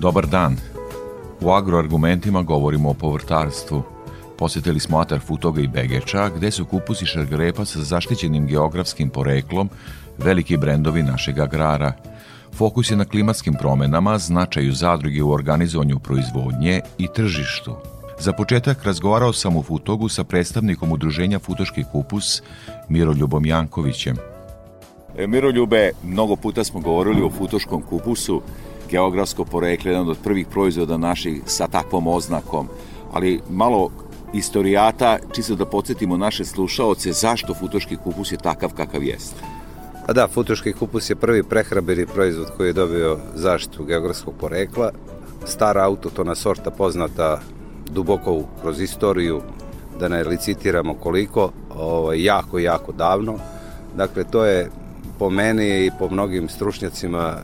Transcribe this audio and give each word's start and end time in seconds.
Dobar 0.00 0.26
dan. 0.26 0.56
U 1.40 1.50
agroargumentima 1.50 2.42
govorimo 2.42 2.90
o 2.90 2.94
povrtarstvu. 2.94 3.82
Posjetili 4.38 4.80
smo 4.80 4.98
atar 4.98 5.20
Futoga 5.20 5.60
i 5.60 5.68
Begeča, 5.68 6.28
gde 6.36 6.50
su 6.50 6.64
kupusi 6.64 7.06
šargarepa 7.06 7.64
sa 7.64 7.80
zaštićenim 7.80 8.46
geografskim 8.46 9.10
poreklom 9.10 9.68
veliki 10.18 10.56
brendovi 10.56 11.02
našeg 11.02 11.38
agrara. 11.38 11.92
Fokus 12.52 12.90
je 12.90 12.96
na 12.96 13.04
klimatskim 13.04 13.54
promenama, 13.54 14.18
značaju 14.18 14.72
zadruge 14.72 15.22
u 15.22 15.30
organizovanju 15.30 15.98
proizvodnje 15.98 16.80
i 16.98 17.08
tržištu. 17.14 17.76
Za 18.20 18.32
početak 18.32 18.84
razgovarao 18.84 19.32
sam 19.32 19.56
u 19.56 19.62
Futogu 19.62 20.08
sa 20.08 20.24
predstavnikom 20.24 20.92
udruženja 20.92 21.38
Futoški 21.38 21.84
kupus 21.92 22.42
Miroljubom 22.88 23.46
Jankovićem. 23.46 24.16
E, 25.18 25.26
Miroljube, 25.26 25.90
mnogo 26.04 26.36
puta 26.36 26.64
smo 26.64 26.80
govorili 26.80 27.22
o 27.22 27.30
futoškom 27.30 27.82
kupusu, 27.82 28.42
geografsko 28.90 29.44
porekle, 29.44 29.90
jedan 29.90 30.08
od 30.08 30.18
prvih 30.24 30.46
proizvoda 30.46 30.96
naših 30.96 31.42
sa 31.46 31.68
takvom 31.68 32.06
oznakom, 32.06 32.68
ali 33.12 33.40
malo 33.50 33.90
istorijata, 34.32 35.18
čisto 35.34 35.54
da 35.54 35.66
podsjetimo 35.66 36.16
naše 36.16 36.44
slušaoce 36.44 37.12
zašto 37.12 37.54
futoški 37.54 37.96
kupus 37.96 38.32
je 38.32 38.38
takav 38.38 38.74
kakav 38.76 39.02
jeste. 39.02 39.42
A 40.06 40.12
da, 40.12 40.28
futoški 40.28 40.72
kupus 40.72 41.10
je 41.10 41.16
prvi 41.16 41.42
prehrabeni 41.42 42.06
proizvod 42.06 42.50
koji 42.56 42.68
je 42.68 42.72
dobio 42.72 43.18
zaštitu 43.34 43.84
geografskog 43.84 44.34
porekla. 44.40 44.90
Stara 45.44 45.84
autotona 45.84 46.34
sorta 46.34 46.70
poznata 46.70 47.40
duboko 47.90 48.42
kroz 48.60 48.80
istoriju, 48.80 49.40
da 50.00 50.08
ne 50.08 50.24
licitiramo 50.24 50.94
koliko, 50.94 51.52
ovaj, 51.76 52.24
jako, 52.24 52.58
jako 52.58 52.92
davno. 52.92 53.38
Dakle, 53.96 54.24
to 54.24 54.44
je 54.44 54.70
po 55.20 55.30
meni 55.30 55.86
i 55.86 55.90
po 55.98 56.08
mnogim 56.08 56.48
stručnjacima 56.48 57.36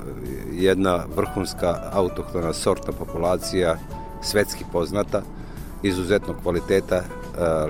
jedna 0.52 1.04
vrhunska 1.16 1.90
autohtona 1.92 2.52
sorta 2.52 2.92
populacija, 2.92 3.76
svetski 4.22 4.64
poznata, 4.72 5.22
izuzetnog 5.82 6.36
kvaliteta, 6.42 6.96
e, 6.96 7.04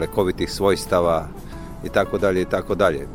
lekovitih 0.00 0.52
svojstava 0.52 1.28
i 1.84 1.88
tako 1.88 2.18
dalje 2.18 2.42
i 2.42 2.44
tako 2.44 2.74
dalje. 2.74 3.06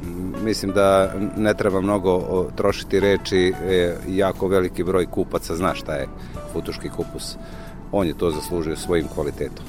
Mislim 0.44 0.72
da 0.72 1.14
ne 1.38 1.54
treba 1.54 1.82
mnogo 1.82 2.46
trošiti 2.56 3.00
reči, 3.00 3.54
e, 3.64 3.96
jako 4.08 4.48
veliki 4.48 4.84
broj 4.84 5.06
kupaca 5.06 5.56
zna 5.56 5.74
šta 5.76 5.94
je 5.94 6.08
futuški 6.54 6.90
kupus. 6.90 7.36
On 7.92 8.08
je 8.08 8.18
to 8.18 8.32
zaslužio 8.32 8.76
svojim 8.76 9.08
kvalitetom. 9.08 9.66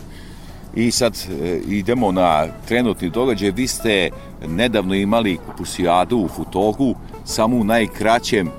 I 0.75 0.91
sad 0.91 1.15
e, 1.15 1.61
idemo 1.67 2.13
na 2.13 2.47
trenutni 2.69 3.11
događaj. 3.11 3.51
Vi 3.51 3.67
ste 3.67 4.11
nedavno 4.47 4.95
imali 4.95 5.39
kupusijadu 5.47 6.17
u 6.17 6.29
Futogu, 6.29 6.95
samo 7.25 7.57
u 7.57 7.65
najkraćem. 7.65 8.51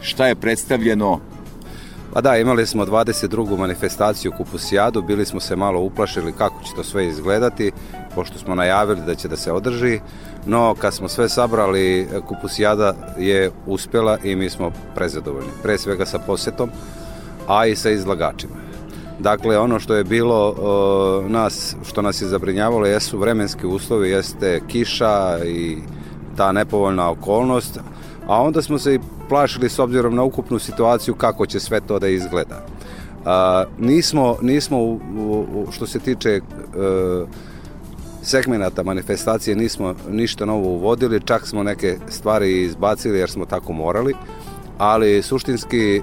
Šta 0.00 0.26
je 0.26 0.34
predstavljeno? 0.34 1.20
Pa 2.12 2.20
da, 2.20 2.36
imali 2.36 2.66
smo 2.66 2.86
22. 2.86 3.58
manifestaciju 3.58 4.32
kupusijadu, 4.36 5.02
bili 5.02 5.26
smo 5.26 5.40
se 5.40 5.56
malo 5.56 5.80
uplašili 5.80 6.32
kako 6.32 6.62
će 6.62 6.74
to 6.76 6.84
sve 6.84 7.06
izgledati, 7.06 7.72
pošto 8.14 8.38
smo 8.38 8.54
najavili 8.54 9.00
da 9.06 9.14
će 9.14 9.28
da 9.28 9.36
se 9.36 9.52
održi, 9.52 10.00
no 10.46 10.74
kad 10.78 10.94
smo 10.94 11.08
sve 11.08 11.28
sabrali, 11.28 12.08
kupusijada 12.26 12.94
je 13.18 13.50
uspjela 13.66 14.18
i 14.24 14.36
mi 14.36 14.50
smo 14.50 14.72
prezadovoljni. 14.94 15.50
Pre 15.62 15.78
svega 15.78 16.06
sa 16.06 16.18
posetom, 16.18 16.70
a 17.48 17.66
i 17.66 17.76
sa 17.76 17.90
izlagačima. 17.90 18.67
Dakle, 19.18 19.58
ono 19.58 19.80
što 19.80 19.94
je 19.94 20.04
bilo 20.04 20.54
o, 20.58 21.22
nas, 21.28 21.76
što 21.84 22.02
nas 22.02 22.22
je 22.22 22.28
zabrinjavalo 22.28 22.86
jesu 22.86 23.18
vremenski 23.18 23.66
uslovi, 23.66 24.10
jeste 24.10 24.60
kiša 24.68 25.38
i 25.44 25.76
ta 26.36 26.52
nepovoljna 26.52 27.10
okolnost, 27.10 27.80
a 28.26 28.42
onda 28.42 28.62
smo 28.62 28.78
se 28.78 28.94
i 28.94 29.00
plašili 29.28 29.68
s 29.68 29.78
obzirom 29.78 30.14
na 30.14 30.22
ukupnu 30.22 30.58
situaciju 30.58 31.14
kako 31.14 31.46
će 31.46 31.60
sve 31.60 31.80
to 31.80 31.98
da 31.98 32.08
izgleda. 32.08 32.66
A, 33.24 33.64
nismo, 33.78 34.36
nismo 34.42 34.78
u, 34.78 35.00
u, 35.24 35.66
što 35.72 35.86
se 35.86 35.98
tiče 35.98 36.30
e, 36.30 36.40
segmenata 38.22 38.82
manifestacije 38.82 39.56
nismo 39.56 39.94
ništa 40.10 40.44
novo 40.44 40.68
uvodili, 40.68 41.20
čak 41.24 41.46
smo 41.46 41.62
neke 41.62 41.96
stvari 42.08 42.62
izbacili 42.62 43.18
jer 43.18 43.30
smo 43.30 43.46
tako 43.46 43.72
morali, 43.72 44.14
ali 44.78 45.22
suštinski 45.22 45.96
e, 45.96 46.00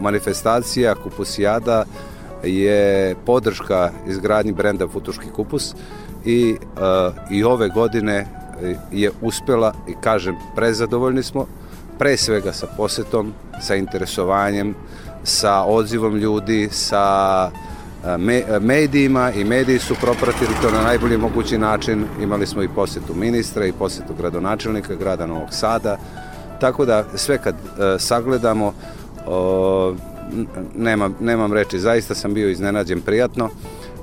manifestacija 0.00 0.94
Kupusijada 0.94 1.84
je 2.44 3.14
podrška 3.26 3.90
izgradnji 4.06 4.52
brenda 4.52 4.88
Futuški 4.88 5.30
kupus 5.36 5.74
i, 6.24 6.56
e, 6.76 7.10
i 7.30 7.44
ove 7.44 7.68
godine 7.68 8.26
je 8.92 9.10
uspela 9.20 9.72
i 9.88 9.94
kažem 10.00 10.36
prezadovoljni 10.56 11.22
smo 11.22 11.46
pre 11.98 12.16
svega 12.16 12.52
sa 12.52 12.66
posetom, 12.76 13.32
sa 13.60 13.74
interesovanjem, 13.74 14.74
sa 15.24 15.62
odzivom 15.64 16.16
ljudi, 16.16 16.68
sa 16.72 17.50
e, 18.04 18.18
me, 18.18 18.42
medijima 18.60 19.30
i 19.30 19.44
mediji 19.44 19.78
su 19.78 19.94
propratili 20.00 20.54
to 20.62 20.70
na 20.70 20.82
najbolji 20.82 21.18
mogući 21.18 21.58
način. 21.58 22.04
Imali 22.20 22.46
smo 22.46 22.62
i 22.62 22.68
posetu 22.68 23.14
ministra 23.14 23.66
i 23.66 23.72
posetu 23.72 24.14
gradonačelnika 24.18 24.94
grada 24.94 25.26
Novog 25.26 25.48
Sada. 25.50 25.96
Tako 26.60 26.84
da 26.84 27.04
sve 27.14 27.38
kad 27.38 27.54
e, 27.54 27.98
sagledamo 27.98 28.72
o, 29.26 29.94
nemam, 30.76 31.16
nemam 31.20 31.52
reči, 31.52 31.78
zaista 31.78 32.14
sam 32.14 32.34
bio 32.34 32.50
iznenađen 32.50 33.00
prijatno 33.00 33.50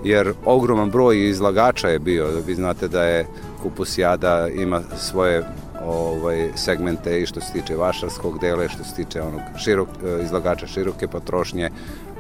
jer 0.04 0.34
ogroman 0.46 0.90
broj 0.90 1.30
izlagača 1.30 1.88
je 1.88 2.00
bio. 2.00 2.28
Vi 2.48 2.56
znate 2.56 2.88
da 2.88 3.04
je 3.04 3.26
Kupusijada 3.62 4.48
ima 4.48 4.82
svoje 4.98 5.44
ovaj, 5.86 6.50
segmente 6.56 7.22
i 7.22 7.26
što 7.26 7.42
se 7.42 7.54
tiče 7.54 7.76
vašarskog 7.76 8.40
dela, 8.40 8.68
što 8.68 8.84
se 8.84 8.96
tiče 8.96 9.22
onog 9.22 9.42
širok, 9.58 9.90
izlagača 10.24 10.68
široke 10.68 11.08
potrošnje, 11.08 11.70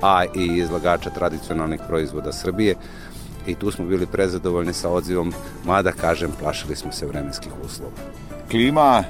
a 0.01 0.23
i 0.35 0.45
izlagača 0.45 1.09
tradicionalnih 1.09 1.81
proizvoda 1.88 2.31
Srbije. 2.31 2.75
I 3.47 3.56
tu 3.56 3.72
smo 3.72 3.85
bili 3.85 4.06
prezadovoljni 4.06 4.73
sa 4.73 4.90
odzivom, 4.90 5.34
mada 5.66 5.91
kažem, 5.91 6.31
plašili 6.40 6.75
smo 6.75 6.91
se 6.91 7.06
vremenskih 7.06 7.51
uslova. 7.66 7.91
Klima 8.51 9.03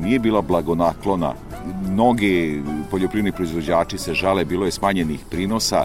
nije 0.00 0.18
bila 0.18 0.42
blagonaklona. 0.42 1.34
Mnogi 1.90 2.62
poljoprivredni 2.90 3.32
proizvođači 3.32 3.98
se 3.98 4.14
žale, 4.14 4.44
bilo 4.44 4.64
je 4.64 4.70
smanjenih 4.70 5.20
prinosa, 5.30 5.84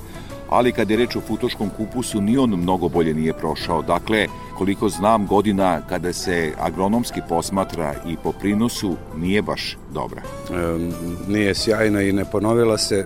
ali 0.49 0.71
kad 0.71 0.89
je 0.89 0.97
reč 0.97 1.15
o 1.15 1.21
futoškom 1.21 1.69
kupusu, 1.69 2.21
ni 2.21 2.37
on 2.37 2.49
mnogo 2.49 2.89
bolje 2.89 3.13
nije 3.13 3.33
prošao. 3.33 3.81
Dakle, 3.81 4.27
koliko 4.57 4.89
znam, 4.89 5.27
godina 5.27 5.81
kada 5.89 6.13
se 6.13 6.53
agronomski 6.59 7.21
posmatra 7.29 7.95
i 8.07 8.15
po 8.23 8.31
prinosu 8.31 8.95
nije 9.17 9.41
baš 9.41 9.77
dobra. 9.93 10.21
E, 10.21 10.89
nije 11.27 11.55
sjajna 11.55 12.01
i 12.01 12.11
ne 12.11 12.25
ponovila 12.25 12.77
se. 12.77 13.05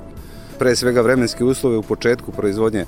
Pre 0.60 0.76
svega 0.76 1.02
vremenski 1.02 1.44
uslovi 1.44 1.78
u 1.78 1.82
početku 1.82 2.32
proizvodnje 2.32 2.86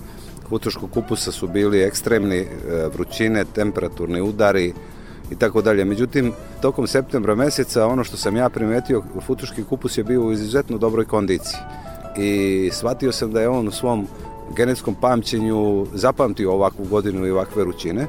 futoškog 0.50 0.92
kupusa 0.92 1.32
su 1.32 1.48
bili 1.48 1.82
ekstremni 1.82 2.38
e, 2.38 2.48
vrućine, 2.94 3.46
temperaturni 3.46 4.22
udari, 4.22 4.74
i 5.32 5.36
tako 5.36 5.62
dalje. 5.62 5.86
Međutim, 5.86 6.32
tokom 6.62 6.88
septembra 6.88 7.36
meseca 7.36 7.88
ono 7.88 8.04
što 8.04 8.18
sam 8.18 8.36
ja 8.36 8.50
primetio, 8.50 9.04
futuški 9.26 9.64
kupus 9.64 9.98
je 9.98 10.04
bio 10.04 10.22
u 10.22 10.32
izuzetno 10.32 10.78
dobroj 10.78 11.06
kondiciji. 11.06 11.60
I 12.18 12.70
shvatio 12.74 13.12
sam 13.12 13.32
da 13.32 13.42
je 13.42 13.50
on 13.50 13.68
u 13.68 13.72
svom 13.72 14.08
genetskom 14.56 14.96
pamćenju 14.96 15.86
zapamtio 15.94 16.54
ovakvu 16.54 16.86
godinu 16.86 17.26
i 17.26 17.32
ovakve 17.32 17.64
ručine 17.64 18.08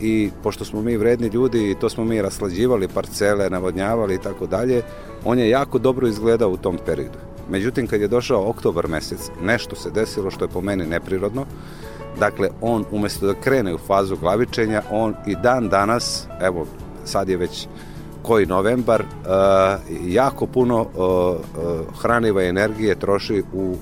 i 0.00 0.30
pošto 0.42 0.64
smo 0.64 0.82
mi 0.82 0.96
vredni 0.96 1.28
ljudi 1.28 1.76
to 1.80 1.88
smo 1.88 2.04
mi 2.04 2.22
raslađivali 2.22 2.88
parcele, 2.88 3.50
navodnjavali 3.50 4.14
i 4.14 4.18
tako 4.18 4.46
dalje, 4.46 4.82
on 5.24 5.38
je 5.38 5.48
jako 5.48 5.78
dobro 5.78 6.08
izgledao 6.08 6.50
u 6.50 6.56
tom 6.56 6.78
periodu. 6.86 7.18
Međutim, 7.50 7.86
kad 7.86 8.00
je 8.00 8.08
došao 8.08 8.50
oktobar 8.50 8.88
mesec, 8.88 9.30
nešto 9.42 9.76
se 9.76 9.90
desilo 9.90 10.30
što 10.30 10.44
je 10.44 10.48
po 10.48 10.60
meni 10.60 10.86
neprirodno, 10.86 11.46
Dakle, 12.18 12.48
on 12.60 12.84
umesto 12.90 13.26
da 13.26 13.34
krene 13.34 13.74
u 13.74 13.78
fazu 13.78 14.16
glavičenja, 14.16 14.82
on 14.90 15.14
i 15.26 15.36
dan 15.42 15.68
danas, 15.68 16.26
evo, 16.40 16.66
sad 17.04 17.28
je 17.28 17.36
već 17.36 17.68
koji 18.22 18.46
novembar, 18.46 19.02
uh, 19.02 20.06
jako 20.06 20.46
puno 20.46 20.80
uh, 20.80 20.86
uh, 20.94 22.00
hraniva 22.00 22.42
energije 22.42 22.94
troši 22.94 23.42
u 23.52 23.76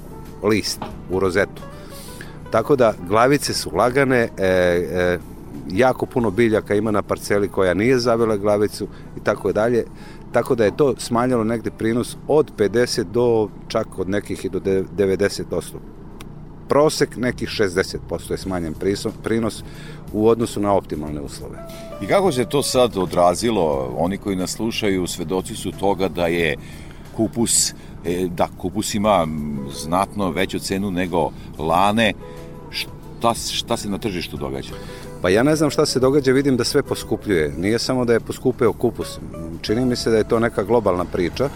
list, 0.48 0.80
u 1.10 1.20
rozetu. 1.20 1.62
Tako 2.54 2.76
da 2.76 2.94
glavice 3.08 3.54
su 3.54 3.70
lagane, 3.76 4.28
e, 4.38 4.46
e, 4.46 5.18
jako 5.70 6.06
puno 6.06 6.30
biljaka 6.30 6.74
ima 6.74 6.90
na 6.90 7.02
parceli 7.02 7.48
koja 7.48 7.74
nije 7.74 7.98
zavela 7.98 8.36
glavicu 8.36 8.88
i 9.16 9.20
tako 9.24 9.52
dalje. 9.52 9.84
Tako 10.32 10.54
da 10.54 10.64
je 10.64 10.76
to 10.76 10.94
smanjilo 10.98 11.44
negde 11.44 11.70
prinos 11.70 12.16
od 12.28 12.52
50 12.58 13.04
do 13.04 13.48
čak 13.68 13.98
od 13.98 14.08
nekih 14.08 14.44
i 14.44 14.48
do 14.48 14.60
90%. 14.60 15.62
Prosek 16.68 17.16
nekih 17.16 17.48
60% 17.48 18.30
je 18.30 18.38
smanjen 18.38 18.74
prinos 19.22 19.62
u 20.12 20.28
odnosu 20.28 20.60
na 20.60 20.72
optimalne 20.72 21.20
uslove. 21.20 21.58
I 22.02 22.06
kako 22.06 22.32
se 22.32 22.44
to 22.44 22.62
sad 22.62 22.96
odrazilo? 22.96 23.94
Oni 23.98 24.18
koji 24.18 24.36
nas 24.36 24.50
slušaju 24.50 25.06
svedoci 25.06 25.56
su 25.56 25.72
toga 25.72 26.08
da 26.08 26.26
je 26.26 26.56
kupus, 27.16 27.72
e, 28.04 28.28
da 28.30 28.48
kupus 28.58 28.94
ima 28.94 29.26
znatno 29.72 30.30
veću 30.30 30.58
cenu 30.58 30.90
nego 30.90 31.30
lane. 31.58 32.12
Šta, 32.70 33.34
šta 33.34 33.76
se 33.76 33.88
na 33.88 33.98
tržištu 33.98 34.36
događa? 34.36 34.72
Pa 35.22 35.28
ja 35.28 35.42
ne 35.42 35.56
znam 35.56 35.70
šta 35.70 35.86
se 35.86 36.00
događa, 36.00 36.32
vidim 36.32 36.56
da 36.56 36.64
sve 36.64 36.82
poskupljuje. 36.82 37.52
Nije 37.58 37.78
samo 37.78 38.04
da 38.04 38.12
je 38.12 38.20
poskupeo 38.20 38.72
kupus. 38.72 39.18
Čini 39.62 39.84
mi 39.84 39.96
se 39.96 40.10
da 40.10 40.16
je 40.16 40.28
to 40.28 40.38
neka 40.38 40.62
globalna 40.62 41.04
priča, 41.04 41.48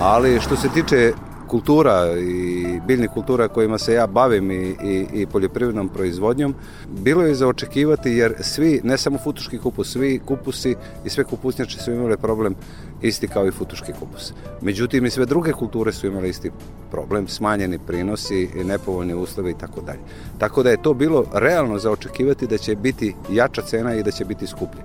ali 0.00 0.40
što 0.40 0.56
se 0.56 0.68
tiče 0.68 1.12
kultura 1.50 2.18
i 2.18 2.80
biljnih 2.86 3.10
kultura 3.10 3.48
kojima 3.48 3.78
se 3.78 3.94
ja 3.94 4.06
bavim 4.06 4.50
i, 4.50 4.76
i, 4.84 5.06
i 5.12 5.26
poljoprivrednom 5.26 5.88
proizvodnjom, 5.88 6.54
bilo 6.88 7.22
je 7.22 7.34
za 7.34 7.48
očekivati 7.48 8.10
jer 8.10 8.34
svi, 8.40 8.80
ne 8.84 8.98
samo 8.98 9.18
futuški 9.18 9.58
kupus, 9.58 9.92
svi 9.92 10.20
kupusi 10.26 10.74
i 11.04 11.10
sve 11.10 11.24
kupusnjače 11.24 11.78
su 11.78 11.92
imali 11.92 12.16
problem 12.16 12.54
isti 13.02 13.28
kao 13.28 13.46
i 13.46 13.50
futuški 13.50 13.92
kupus. 13.92 14.32
Međutim, 14.60 15.06
i 15.06 15.10
sve 15.10 15.26
druge 15.26 15.52
kulture 15.52 15.92
su 15.92 16.06
imali 16.06 16.28
isti 16.28 16.50
problem, 16.90 17.28
smanjeni 17.28 17.78
prinosi, 17.78 18.48
nepovoljni 18.64 19.14
uslovi 19.14 19.50
i 19.50 19.58
tako 19.58 19.80
dalje. 19.80 19.98
Tako 20.38 20.62
da 20.62 20.70
je 20.70 20.82
to 20.82 20.94
bilo 20.94 21.24
realno 21.32 21.78
za 21.78 21.90
očekivati 21.90 22.46
da 22.46 22.58
će 22.58 22.76
biti 22.76 23.14
jača 23.30 23.62
cena 23.62 23.94
i 23.94 24.02
da 24.02 24.10
će 24.10 24.24
biti 24.24 24.46
skuplje. 24.46 24.82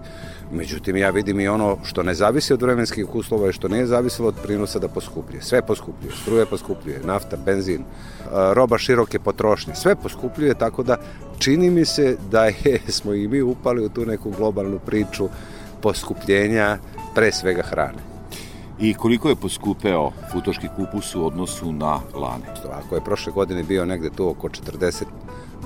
Međutim, 0.51 0.97
ja 0.97 1.09
vidim 1.09 1.39
i 1.39 1.47
ono 1.47 1.77
što 1.83 2.03
ne 2.03 2.13
zavisi 2.13 2.53
od 2.53 2.61
vremenskih 2.61 3.15
uslova 3.15 3.49
i 3.49 3.53
što 3.53 3.67
nije 3.67 3.85
zavisilo 3.85 4.27
od 4.27 4.35
prinosa 4.43 4.79
da 4.79 4.87
poskupljuje. 4.87 5.41
Sve 5.41 5.61
poskupljuje, 5.61 6.15
struje 6.21 6.45
poskupljuje, 6.45 6.99
nafta, 7.03 7.37
benzin, 7.45 7.83
roba 8.31 8.77
široke 8.77 9.19
potrošnje, 9.19 9.75
sve 9.75 9.95
poskupljuje, 9.95 10.53
tako 10.53 10.83
da 10.83 10.97
čini 11.39 11.69
mi 11.69 11.85
se 11.85 12.17
da 12.31 12.45
je, 12.45 12.79
smo 12.97 13.13
i 13.13 13.27
mi 13.27 13.41
upali 13.41 13.85
u 13.85 13.89
tu 13.89 14.05
neku 14.05 14.31
globalnu 14.31 14.79
priču 14.79 15.29
poskupljenja 15.81 16.77
pre 17.15 17.31
svega 17.31 17.61
hrane. 17.61 18.15
I 18.79 18.93
koliko 18.93 19.29
je 19.29 19.35
poskupeo 19.35 20.11
futoški 20.31 20.67
kupus 20.75 21.15
u 21.15 21.25
odnosu 21.25 21.71
na 21.71 21.99
lane? 22.13 22.45
Ako 22.71 22.95
je 22.95 23.03
prošle 23.03 23.33
godine 23.33 23.63
bio 23.63 23.85
negde 23.85 24.09
tu 24.09 24.29
oko 24.29 24.49
40 24.49 25.03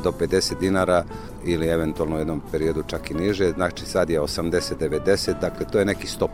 do 0.03 0.11
50 0.11 0.59
dinara 0.59 1.03
ili 1.45 1.67
eventualno 1.67 2.15
u 2.15 2.19
jednom 2.19 2.41
periodu 2.51 2.83
čak 2.87 3.11
i 3.11 3.13
niže, 3.13 3.51
znači 3.51 3.85
sad 3.85 4.09
je 4.09 4.21
80-90, 4.21 5.39
dakle 5.41 5.65
to 5.65 5.79
je 5.79 5.85
neki 5.85 6.07
100%. 6.07 6.27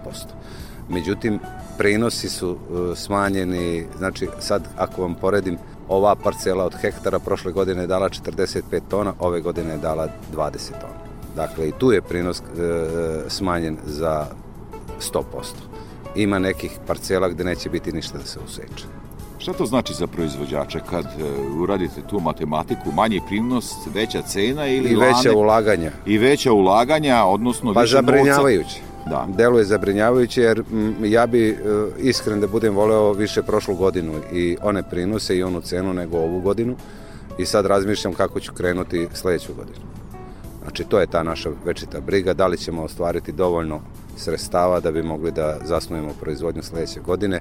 Međutim, 0.89 1.39
prinosi 1.77 2.29
su 2.29 2.49
uh, 2.49 2.97
smanjeni, 2.97 3.85
znači 3.97 4.27
sad 4.39 4.67
ako 4.77 5.01
vam 5.01 5.15
poredim, 5.15 5.57
ova 5.87 6.15
parcela 6.15 6.65
od 6.65 6.75
hektara 6.75 7.19
prošle 7.19 7.51
godine 7.51 7.83
je 7.83 7.87
dala 7.87 8.09
45 8.09 8.61
tona, 8.89 9.13
ove 9.19 9.41
godine 9.41 9.71
je 9.71 9.77
dala 9.77 10.07
20 10.33 10.69
tona. 10.69 11.05
Dakle, 11.35 11.69
i 11.69 11.71
tu 11.71 11.91
je 11.91 12.01
prinos 12.01 12.39
uh, 12.39 12.45
smanjen 13.27 13.77
za 13.85 14.27
100%. 14.99 15.21
Ima 16.15 16.39
nekih 16.39 16.71
parcela 16.87 17.29
gde 17.29 17.43
neće 17.43 17.69
biti 17.69 17.91
ništa 17.91 18.17
da 18.17 18.25
se 18.25 18.39
useče. 18.45 18.85
Šta 19.37 19.53
to 19.53 19.65
znači 19.65 19.93
za 19.93 20.07
proizvođača 20.07 20.79
kad 20.79 21.05
uh, 21.05 21.61
uradite 21.61 22.01
tu 22.09 22.19
matematiku, 22.19 22.91
manji 22.91 23.21
prinos, 23.27 23.73
veća 23.93 24.21
cena 24.21 24.67
ili 24.67 24.89
I 24.89 24.95
veća 24.95 25.15
lane, 25.15 25.35
ulaganja. 25.35 25.91
I 26.05 26.17
veća 26.17 26.51
ulaganja, 26.51 27.23
odnosno 27.25 27.73
pa 27.73 27.81
više 27.81 27.91
zabrinjavajuće. 27.91 28.81
Da. 29.09 29.27
Deluje 29.37 29.65
zabrinjavajuće 29.65 30.41
jer 30.41 30.63
ja 31.03 31.27
bi 31.27 31.51
uh, 31.51 31.57
iskren 31.99 32.39
da 32.39 32.47
budem 32.47 32.75
voleo 32.75 33.13
više 33.13 33.43
prošlu 33.43 33.75
godinu 33.75 34.13
i 34.33 34.57
one 34.61 34.83
prinose 34.89 35.37
i 35.37 35.43
onu 35.43 35.61
cenu 35.61 35.93
nego 35.93 36.17
ovu 36.17 36.41
godinu 36.41 36.75
i 37.37 37.45
sad 37.45 37.65
razmišljam 37.65 38.13
kako 38.13 38.39
ću 38.39 38.53
krenuti 38.53 39.07
sledeću 39.13 39.53
godinu. 39.53 39.85
Znači 40.63 40.83
to 40.83 40.99
je 40.99 41.07
ta 41.07 41.23
naša 41.23 41.49
večita 41.65 41.99
briga, 41.99 42.33
da 42.33 42.47
li 42.47 42.57
ćemo 42.57 42.83
ostvariti 42.83 43.31
dovoljno 43.31 43.81
sredstava 44.17 44.79
da 44.79 44.91
bi 44.91 45.03
mogli 45.03 45.31
da 45.31 45.57
zasnujemo 45.63 46.13
proizvodnju 46.21 46.63
sledeće 46.63 46.99
godine. 46.99 47.39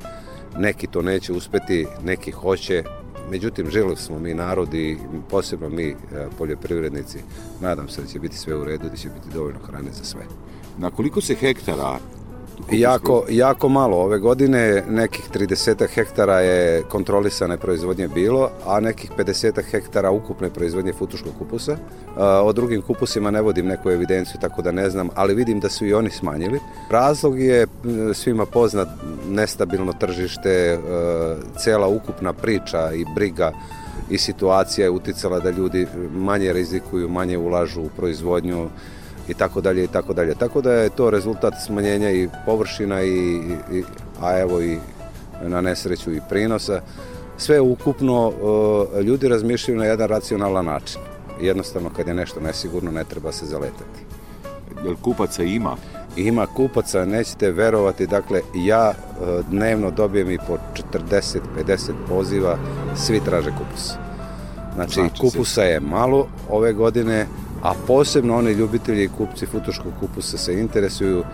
Neki 0.58 0.86
to 0.86 1.02
neće 1.02 1.32
uspeti, 1.32 1.86
neki 2.04 2.30
hoće, 2.30 2.84
međutim 3.30 3.70
želi 3.70 3.96
smo 3.96 4.18
mi 4.18 4.34
narod 4.34 4.74
i 4.74 4.98
posebno 5.30 5.68
mi 5.68 5.88
e, 5.88 5.94
poljoprivrednici, 6.38 7.18
nadam 7.60 7.88
se 7.88 8.02
da 8.02 8.06
će 8.06 8.18
biti 8.18 8.38
sve 8.38 8.56
u 8.56 8.64
redu, 8.64 8.88
da 8.88 8.96
će 8.96 9.08
biti 9.08 9.34
dovoljno 9.34 9.58
hrane 9.66 9.92
za 9.92 10.04
sve. 10.04 10.22
Na 10.78 10.90
koliko 10.90 11.20
se 11.20 11.34
hektara 11.34 11.98
Jako, 12.72 13.24
jako 13.28 13.68
malo. 13.68 13.96
Ove 13.96 14.18
godine 14.18 14.82
nekih 14.88 15.30
30 15.34 15.86
hektara 15.94 16.40
je 16.40 16.82
kontrolisane 16.82 17.56
proizvodnje 17.56 18.08
bilo, 18.08 18.50
a 18.66 18.80
nekih 18.80 19.10
50 19.18 19.62
hektara 19.70 20.10
ukupne 20.10 20.50
proizvodnje 20.50 20.92
futuškog 20.92 21.32
kupusa. 21.38 21.76
O 22.42 22.52
drugim 22.52 22.82
kupusima 22.82 23.30
ne 23.30 23.42
vodim 23.42 23.66
neku 23.66 23.90
evidenciju, 23.90 24.40
tako 24.40 24.62
da 24.62 24.72
ne 24.72 24.90
znam, 24.90 25.08
ali 25.14 25.34
vidim 25.34 25.60
da 25.60 25.68
su 25.68 25.86
i 25.86 25.94
oni 25.94 26.10
smanjili. 26.10 26.60
Razlog 26.90 27.40
je 27.40 27.66
svima 28.14 28.46
poznat 28.46 28.88
nestabilno 29.28 29.92
tržište, 29.92 30.78
cela 31.58 31.88
ukupna 31.88 32.32
priča 32.32 32.92
i 32.92 33.04
briga 33.14 33.52
i 34.10 34.18
situacija 34.18 34.84
je 34.84 34.90
uticala 34.90 35.40
da 35.40 35.50
ljudi 35.50 35.86
manje 36.12 36.52
rizikuju, 36.52 37.08
manje 37.08 37.38
ulažu 37.38 37.82
u 37.82 37.90
proizvodnju, 37.96 38.68
i 39.28 39.34
tako 39.34 39.60
dalje 39.60 39.84
i 39.84 39.86
tako 39.86 40.12
dalje. 40.12 40.34
Tako 40.34 40.60
da 40.60 40.72
je 40.72 40.90
to 40.90 41.10
rezultat 41.10 41.54
smanjenja 41.66 42.10
i 42.10 42.28
površina 42.46 43.02
i, 43.02 43.40
i 43.72 43.82
a 44.20 44.38
evo 44.38 44.62
i 44.62 44.78
na 45.42 45.60
nesreću 45.60 46.12
i 46.12 46.20
prinosa. 46.28 46.80
Sve 47.36 47.60
ukupno 47.60 48.32
ljudi 49.02 49.28
razmišljaju 49.28 49.78
na 49.78 49.84
jedan 49.84 50.08
racionalan 50.08 50.64
način. 50.64 51.00
Jednostavno 51.40 51.90
kad 51.96 52.08
je 52.08 52.14
nešto 52.14 52.40
nesigurno 52.40 52.90
ne 52.90 53.04
treba 53.04 53.32
se 53.32 53.46
zaletati. 53.46 54.00
Jel 54.84 54.94
kupaca 54.96 55.42
ima? 55.42 55.76
Ima 56.16 56.46
kupaca, 56.46 57.04
nećete 57.04 57.50
verovati, 57.50 58.06
dakle 58.06 58.40
ja 58.54 58.92
dnevno 59.50 59.90
dobijem 59.90 60.30
i 60.30 60.38
po 60.48 60.58
40-50 61.10 61.90
poziva, 62.08 62.58
svi 62.96 63.20
traže 63.24 63.50
kupus. 63.50 63.92
Znači, 64.74 64.94
znači 64.94 65.20
kupusa 65.20 65.62
je 65.62 65.80
malo 65.80 66.26
ove 66.50 66.72
godine, 66.72 67.26
a 67.64 67.72
posebno 67.86 68.36
oni 68.36 68.52
ljubitelji 68.52 69.04
i 69.04 69.08
kupci 69.08 69.46
futuškog 69.46 69.92
kupusa 70.00 70.38
se 70.38 70.60
interesuju, 70.60 71.24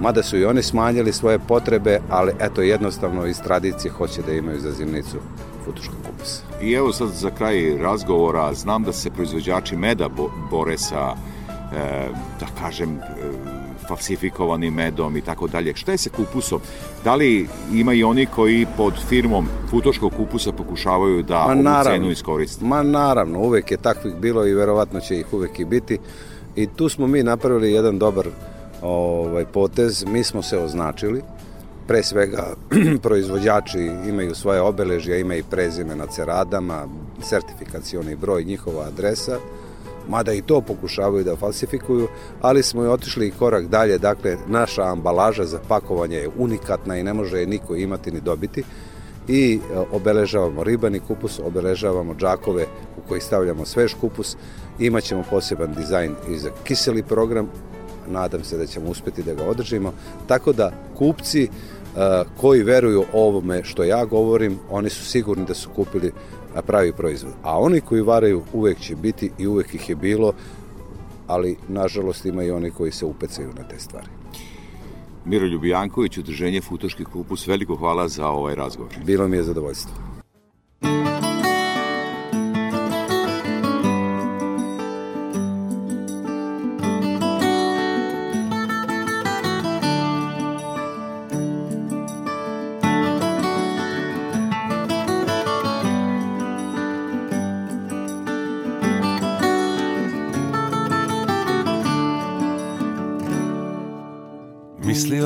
mada 0.00 0.22
su 0.22 0.38
i 0.38 0.44
oni 0.44 0.62
smanjili 0.62 1.12
svoje 1.12 1.38
potrebe, 1.38 2.00
ali 2.10 2.32
eto 2.40 2.62
jednostavno 2.62 3.26
iz 3.26 3.40
tradicije 3.40 3.92
hoće 3.92 4.22
da 4.22 4.32
imaju 4.32 4.60
za 4.60 4.70
zimnicu 4.72 5.16
futuškog 5.64 5.96
kupusa. 6.06 6.42
I 6.62 6.72
evo 6.72 6.92
sad 6.92 7.08
za 7.08 7.30
kraj 7.30 7.76
razgovora, 7.78 8.54
znam 8.54 8.82
da 8.82 8.92
se 8.92 9.10
proizvođači 9.10 9.76
meda 9.76 10.08
bore 10.50 10.78
sa, 10.78 11.14
e, 11.76 12.08
da 12.40 12.46
kažem, 12.60 12.96
e, 12.96 13.51
falsifikovanim 13.92 14.74
medom 14.74 15.16
i 15.16 15.20
tako 15.20 15.46
dalje. 15.46 15.76
Šta 15.76 15.92
je 15.92 15.98
sa 15.98 16.10
kupusom? 16.10 16.60
Da 17.04 17.14
li 17.14 17.48
ima 17.72 17.92
i 17.92 18.04
oni 18.04 18.26
koji 18.26 18.66
pod 18.76 18.94
firmom 19.08 19.48
futoškog 19.70 20.12
kupusa 20.16 20.52
pokušavaju 20.52 21.22
da 21.22 21.54
Ma, 21.54 21.74
ovu 21.74 21.84
cenu 21.84 22.10
iskoriste? 22.10 22.64
Ma 22.64 22.82
naravno, 22.82 23.38
uvek 23.38 23.70
je 23.70 23.76
takvih 23.76 24.14
bilo 24.14 24.46
i 24.46 24.54
verovatno 24.54 25.00
će 25.00 25.18
ih 25.18 25.32
uvek 25.32 25.60
i 25.60 25.64
biti. 25.64 25.98
I 26.56 26.66
tu 26.66 26.88
smo 26.88 27.06
mi 27.06 27.22
napravili 27.22 27.72
jedan 27.72 27.98
dobar 27.98 28.28
ovaj, 28.82 29.44
potez. 29.44 30.04
Mi 30.04 30.24
smo 30.24 30.42
se 30.42 30.58
označili. 30.58 31.22
Pre 31.86 32.02
svega, 32.02 32.54
proizvođači 33.04 33.90
imaju 34.08 34.34
svoje 34.34 34.60
obeležja, 34.60 35.18
imaju 35.18 35.40
i 35.40 35.50
prezime 35.50 35.96
na 35.96 36.06
ceradama, 36.06 36.86
sertifikacioni 37.22 38.16
broj, 38.16 38.44
njihova 38.44 38.84
adresa 38.84 39.38
mada 40.08 40.32
i 40.32 40.42
to 40.42 40.60
pokušavaju 40.60 41.24
da 41.24 41.36
falsifikuju, 41.36 42.08
ali 42.40 42.62
smo 42.62 42.84
i 42.84 42.88
otišli 42.88 43.30
korak 43.30 43.66
dalje, 43.66 43.98
dakle 43.98 44.36
naša 44.46 44.82
ambalaža 44.82 45.44
za 45.44 45.58
pakovanje 45.68 46.16
je 46.16 46.30
unikatna 46.38 46.96
i 46.96 47.02
ne 47.02 47.12
može 47.12 47.40
je 47.40 47.46
niko 47.46 47.76
imati 47.76 48.10
ni 48.10 48.20
dobiti. 48.20 48.64
I 49.28 49.60
e, 49.72 49.78
obeležavamo 49.92 50.64
ribani 50.64 51.00
kupus, 51.00 51.40
obeležavamo 51.44 52.14
džakove 52.14 52.66
u 52.98 53.08
koji 53.08 53.20
stavljamo 53.20 53.64
svež 53.64 53.94
kupus, 54.00 54.36
imaćemo 54.78 55.24
poseban 55.30 55.74
dizajn 55.74 56.14
i 56.28 56.38
za 56.38 56.50
kiseli 56.64 57.02
program, 57.02 57.48
nadam 58.08 58.44
se 58.44 58.58
da 58.58 58.66
ćemo 58.66 58.90
uspeti 58.90 59.22
da 59.22 59.34
ga 59.34 59.44
održimo, 59.44 59.92
tako 60.26 60.52
da 60.52 60.72
kupci 60.98 61.48
uh, 61.48 62.00
koji 62.40 62.62
veruju 62.62 63.04
ovome 63.12 63.64
što 63.64 63.84
ja 63.84 64.04
govorim, 64.04 64.58
oni 64.70 64.90
su 64.90 65.04
sigurni 65.04 65.46
da 65.46 65.54
su 65.54 65.70
kupili 65.76 66.12
pravi 66.60 66.92
proizvod. 66.92 67.32
A 67.42 67.58
oni 67.58 67.80
koji 67.80 68.02
varaju 68.02 68.42
uvek 68.52 68.80
će 68.80 68.96
biti 68.96 69.30
i 69.38 69.46
uvek 69.46 69.74
ih 69.74 69.88
je 69.88 69.96
bilo, 69.96 70.32
ali 71.26 71.56
nažalost 71.68 72.26
ima 72.26 72.42
i 72.42 72.50
oni 72.50 72.70
koji 72.70 72.92
se 72.92 73.06
upecaju 73.06 73.48
na 73.56 73.62
te 73.68 73.78
stvari. 73.78 74.08
Miroljub 75.24 75.64
Janković, 75.64 76.18
udruženje 76.18 76.60
Futoški 76.60 77.04
kupus, 77.04 77.46
veliko 77.46 77.76
hvala 77.76 78.08
za 78.08 78.28
ovaj 78.28 78.54
razgovor. 78.54 78.92
Bilo 79.04 79.28
mi 79.28 79.36
je 79.36 79.42
zadovoljstvo. 79.42 80.11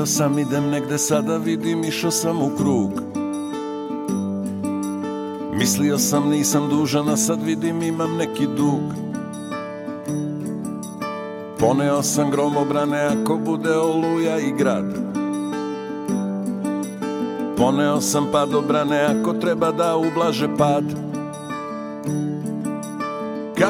Sam 0.07 0.39
idem 0.39 0.69
negde 0.69 0.97
sada 0.97 1.37
vidim 1.37 1.83
išao 1.83 2.11
sam 2.11 2.41
u 2.41 2.49
krug. 2.57 2.91
Mislio 5.53 5.97
sam 5.97 6.29
nisam 6.29 6.69
dužan 6.69 7.09
a 7.09 7.17
sad 7.17 7.43
vidim 7.43 7.81
imam 7.81 8.17
neki 8.17 8.47
dug. 8.57 8.81
Poneo 11.59 12.03
sam 12.03 12.31
gromobrane 12.31 12.99
ako 12.99 13.35
bude 13.35 13.77
oluja 13.77 14.39
i 14.39 14.51
grad. 14.57 14.85
Poneo 17.57 18.01
sam 18.01 18.27
padobrane 18.31 18.99
ako 19.01 19.33
treba 19.33 19.71
da 19.71 19.95
ublaže 19.95 20.47
pad 20.57 21.06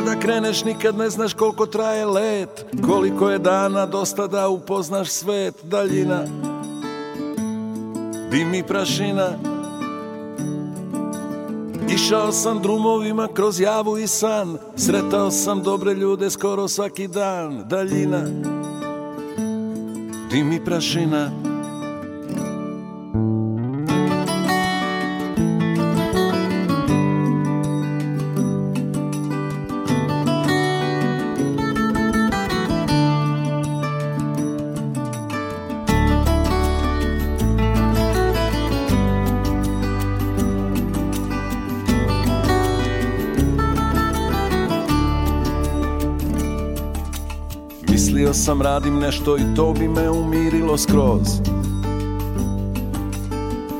Kada 0.07 0.19
kreneš 0.19 0.63
nikad 0.63 0.97
ne 0.97 1.09
znaš 1.09 1.33
koliko 1.33 1.65
traje 1.65 2.05
let. 2.05 2.65
Koliko 2.85 3.29
je 3.29 3.39
dana 3.39 3.85
dosta 3.85 4.27
da 4.27 4.49
upoznaš 4.49 5.09
svet. 5.09 5.55
Daljina 5.63 6.23
Dim 8.31 8.53
i 8.53 8.63
prašina. 8.63 9.29
Išao 11.89 12.31
sam 12.31 12.61
drumovima 12.61 13.27
kroz 13.33 13.59
javu 13.59 13.97
i 13.97 14.07
san. 14.07 14.57
Sretao 14.75 15.31
sam 15.31 15.63
dobre 15.63 15.93
ljude 15.93 16.29
skoro 16.29 16.67
svaki 16.67 17.07
dan. 17.07 17.63
Daljina 17.69 18.23
Dim 20.31 20.51
i 20.51 20.65
prašina 20.65 21.47
sam 48.48 48.62
radim 48.62 49.00
nešto 49.00 49.38
i 49.38 49.42
to 49.56 49.74
bi 49.74 49.88
me 49.88 50.10
umirilo 50.10 50.77
skroz. 50.77 51.42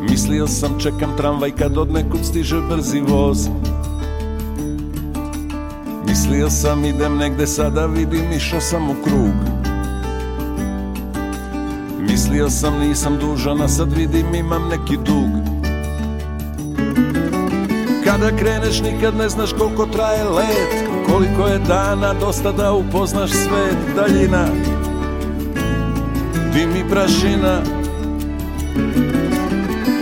Mislio 0.10 0.48
sam 0.48 0.80
čekam 0.80 1.18
tramvaj 1.18 1.52
kad 1.52 1.78
od 1.78 1.92
nekud 1.92 2.20
stiže 2.24 2.62
brzi 2.70 3.02
voz. 3.02 3.50
Mislio 6.08 6.50
sam 6.50 6.86
idem 6.86 7.18
negde 7.18 7.48
sada 7.48 7.86
vidim 7.86 8.32
išao 8.32 8.62
sam 8.62 8.90
u 8.90 8.94
krug. 9.04 9.36
Mislio 12.00 12.50
sam 12.50 12.80
nisam 12.80 13.18
dužan 13.22 13.62
a 13.62 13.68
sad 13.68 13.94
vidim 13.94 14.36
imam 14.36 14.70
neki 14.70 14.98
dug. 14.98 15.32
Kada 18.06 18.38
kreneš 18.38 18.82
nikad 18.82 19.16
ne 19.16 19.30
znaš 19.30 19.54
koliko 19.54 19.86
traje 19.86 20.24
let 20.24 20.87
Koliko 21.12 21.48
je 21.48 21.60
dana 21.60 22.14
dosta 22.14 22.52
da 22.52 22.74
upoznaš 22.74 23.30
svet 23.32 23.96
Daljina? 23.96 24.48
Dim 26.54 26.76
i 26.76 26.90
prašina. 26.90 27.62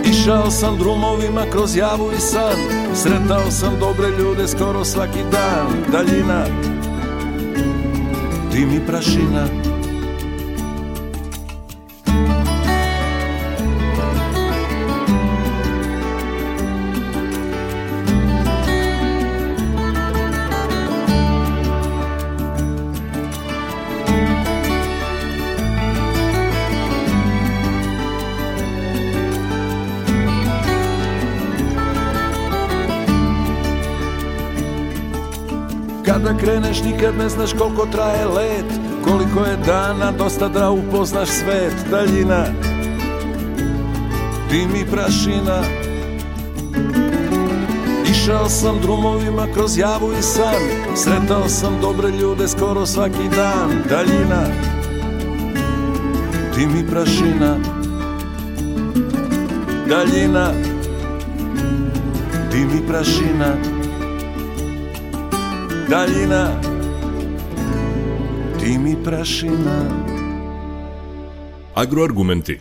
Išao 0.04 0.50
sam 0.50 0.78
drumovima 0.78 1.42
kroz 1.52 1.76
javu 1.76 2.10
i 2.16 2.20
san. 2.20 2.56
Sretao 2.94 3.50
sam 3.50 3.72
dobre 3.80 4.08
ljude 4.18 4.48
skoro 4.48 4.84
svaki 4.84 5.22
dan. 5.32 5.92
Daljina. 5.92 6.44
Dim 8.52 8.72
i 8.72 8.86
prašina 8.86 9.75
kreneš 36.46 36.82
nikad 36.82 37.18
ne 37.18 37.28
znaš 37.28 37.52
koliko 37.52 37.86
traje 37.86 38.24
let 38.24 38.64
Koliko 39.04 39.40
je 39.40 39.56
dana 39.56 40.12
dosta 40.18 40.48
da 40.48 40.70
upoznaš 40.70 41.28
svet 41.28 41.74
Daljina. 41.90 42.44
Dim 44.50 44.76
i 44.76 44.90
prašina? 44.90 45.62
Išao 48.10 48.48
sam 48.48 48.80
drumovima 48.82 49.46
kroz 49.54 49.78
javu 49.78 50.12
i 50.18 50.22
san 50.22 50.96
Sretao 50.96 51.48
sam 51.48 51.80
dobre 51.80 52.10
ljude 52.10 52.48
skoro 52.48 52.86
svaki 52.86 53.28
dan 53.36 53.82
Daljina. 53.88 54.46
Dim 56.56 56.76
i 56.76 56.90
prašina? 56.90 57.56
Daljina. 59.88 60.52
Dim 62.50 62.70
i 62.70 62.88
prašina 62.88 63.75
daljina 65.88 66.60
Dim 68.60 68.86
i 68.86 69.04
prašina 69.04 69.90
Agroargumenti 71.74 72.58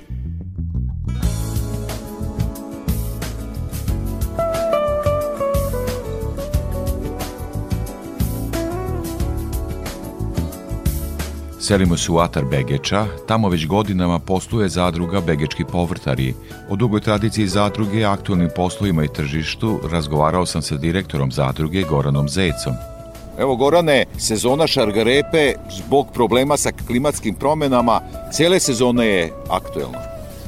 Selimo 11.59 11.97
se 11.97 12.11
u 12.11 12.17
Atar 12.17 12.45
Begeča, 12.45 13.05
tamo 13.27 13.49
već 13.49 13.67
godinama 13.67 14.19
posluje 14.19 14.69
zadruga 14.69 15.21
Begečki 15.21 15.63
povrtari. 15.71 16.33
O 16.69 16.75
dugoj 16.75 17.01
tradiciji 17.01 17.47
zadruge, 17.47 18.05
aktualnim 18.05 18.49
poslovima 18.55 19.03
i 19.03 19.13
tržištu 19.13 19.79
razgovarao 19.91 20.45
sam 20.45 20.61
sa 20.61 20.77
direktorom 20.77 21.31
zadruge 21.31 21.83
Goranom 21.83 22.29
Zecom. 22.29 22.94
Evo 23.39 23.55
Gorane, 23.55 24.05
sezona 24.17 24.67
šargarepe 24.67 25.53
zbog 25.71 26.07
problema 26.13 26.57
sa 26.57 26.71
klimatskim 26.87 27.35
promenama 27.35 28.01
cele 28.31 28.59
sezone 28.59 29.07
je 29.07 29.31
aktuelna. 29.49 29.99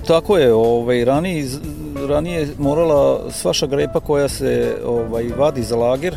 Tako 0.07 0.37
je, 0.37 0.53
ovaj, 0.53 1.05
ranije, 1.05 1.47
ranije 2.07 2.47
morala 2.57 3.31
sva 3.31 3.53
šargarepa 3.53 3.99
koja 3.99 4.29
se 4.29 4.77
ovaj, 4.85 5.25
vadi 5.37 5.63
za 5.63 5.75
lager, 5.75 6.15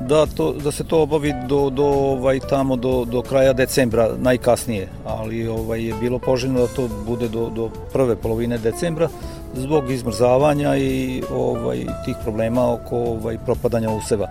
da, 0.00 0.26
to, 0.26 0.52
da 0.52 0.72
se 0.72 0.84
to 0.84 1.02
obavi 1.02 1.34
do, 1.48 1.70
do, 1.70 1.84
ovaj, 1.84 2.40
tamo 2.40 2.76
do, 2.76 3.04
do 3.04 3.22
kraja 3.22 3.52
decembra 3.52 4.10
najkasnije, 4.18 4.88
ali 5.04 5.48
ovaj, 5.48 5.86
je 5.86 5.94
bilo 6.00 6.18
poželjno 6.18 6.60
da 6.60 6.66
to 6.66 6.88
bude 7.06 7.28
do, 7.28 7.50
do 7.50 7.70
prve 7.92 8.16
polovine 8.16 8.58
decembra 8.58 9.08
zbog 9.54 9.90
izmrzavanja 9.90 10.76
i 10.76 11.22
ovaj, 11.32 11.86
tih 12.04 12.16
problema 12.22 12.72
oko 12.72 12.96
ovaj, 12.96 13.38
propadanja 13.38 13.90
useva. 13.90 14.28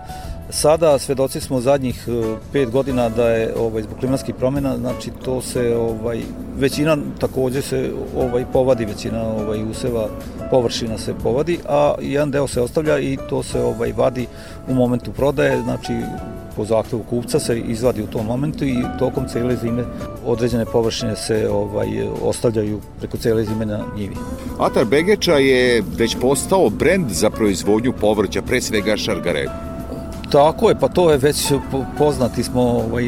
Sada 0.50 0.98
svedoci 0.98 1.40
smo 1.40 1.60
zadnjih 1.60 2.08
e, 2.08 2.36
pet 2.52 2.70
godina 2.70 3.08
da 3.08 3.28
je 3.28 3.54
ovaj 3.56 3.82
zbog 3.82 3.98
klimatskih 3.98 4.34
promjena, 4.34 4.76
znači 4.76 5.10
to 5.24 5.40
se 5.40 5.76
ovaj 5.76 6.20
većina 6.56 6.96
takođe 7.20 7.62
se 7.62 7.90
ovaj 8.16 8.44
povadi 8.52 8.84
većina 8.84 9.22
ovaj 9.28 9.62
useva 9.70 10.08
površina 10.50 10.98
se 10.98 11.14
povadi, 11.22 11.58
a 11.68 11.94
jedan 12.00 12.30
deo 12.30 12.46
se 12.46 12.60
ostavlja 12.60 12.98
i 12.98 13.18
to 13.28 13.42
se 13.42 13.60
ovaj 13.60 13.92
vadi 13.92 14.26
u 14.68 14.74
momentu 14.74 15.12
prodaje, 15.12 15.62
znači 15.62 15.92
po 16.58 16.64
zahtevu 16.64 17.02
kupca 17.10 17.38
se 17.40 17.58
izvadi 17.60 18.02
u 18.02 18.06
tom 18.06 18.26
momentu 18.26 18.64
i 18.64 18.82
tokom 18.98 19.28
cele 19.28 19.56
zime 19.56 19.84
određene 20.26 20.64
površine 20.64 21.16
se 21.16 21.48
ovaj 21.50 21.88
ostavljaju 22.22 22.80
preko 22.98 23.16
cele 23.16 23.44
zime 23.44 23.66
na 23.66 23.84
njivi. 23.96 24.16
Atar 24.58 24.84
Begeča 24.84 25.32
je 25.32 25.82
već 25.98 26.16
postao 26.20 26.70
brend 26.70 27.10
za 27.10 27.30
proizvodnju 27.30 27.92
povrća, 28.00 28.42
pre 28.42 28.60
svega 28.60 28.96
šargarepa. 28.96 29.52
Tako 30.32 30.68
je, 30.68 30.78
pa 30.80 30.88
to 30.88 31.10
je 31.10 31.18
već 31.18 31.52
poznati 31.98 32.42
smo 32.42 32.62
ovaj, 32.62 33.04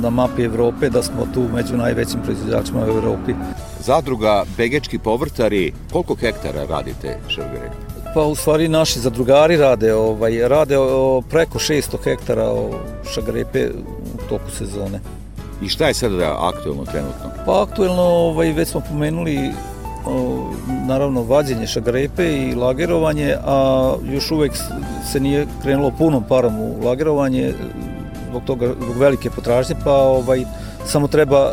na 0.00 0.10
mapi 0.10 0.42
Evrope 0.42 0.90
da 0.90 1.02
smo 1.02 1.26
tu 1.34 1.44
među 1.54 1.76
najvećim 1.76 2.20
proizvođačima 2.24 2.84
u 2.84 2.88
Evropi. 2.88 3.34
Zadruga 3.80 4.44
Begečki 4.56 4.98
povrtari, 4.98 5.72
koliko 5.92 6.14
hektara 6.14 6.64
radite 6.70 7.18
šargare? 7.28 7.91
Pa 8.14 8.22
u 8.22 8.34
stvari 8.34 8.68
naši 8.68 9.00
zadrugari 9.00 9.56
rade, 9.56 9.94
ovaj, 9.94 10.48
rade 10.48 10.78
o, 10.78 11.22
preko 11.30 11.58
600 11.58 12.04
hektara 12.04 12.44
o 12.44 12.70
šagrepe 13.14 13.68
u 14.14 14.28
toku 14.28 14.50
sezone. 14.50 15.00
I 15.62 15.68
šta 15.68 15.88
je 15.88 15.94
sada 15.94 16.36
aktuelno 16.40 16.84
trenutno? 16.84 17.30
Pa 17.46 17.62
aktuelno 17.62 18.02
ovaj, 18.02 18.52
već 18.52 18.68
smo 18.68 18.80
pomenuli 18.80 19.50
o, 20.06 20.44
naravno 20.86 21.22
vađenje 21.22 21.66
šagrepe 21.66 22.32
i 22.32 22.54
lagerovanje, 22.54 23.36
a 23.44 23.94
još 24.12 24.30
uvek 24.30 24.52
se 25.12 25.20
nije 25.20 25.46
krenulo 25.62 25.92
punom 25.98 26.24
parom 26.28 26.60
u 26.60 26.84
lagerovanje 26.84 27.52
zbog 28.28 28.42
toga 28.44 28.66
zbog 28.66 28.96
velike 28.96 29.30
potražnje, 29.30 29.76
pa 29.84 29.92
ovaj 29.92 30.44
samo 30.86 31.08
treba 31.08 31.52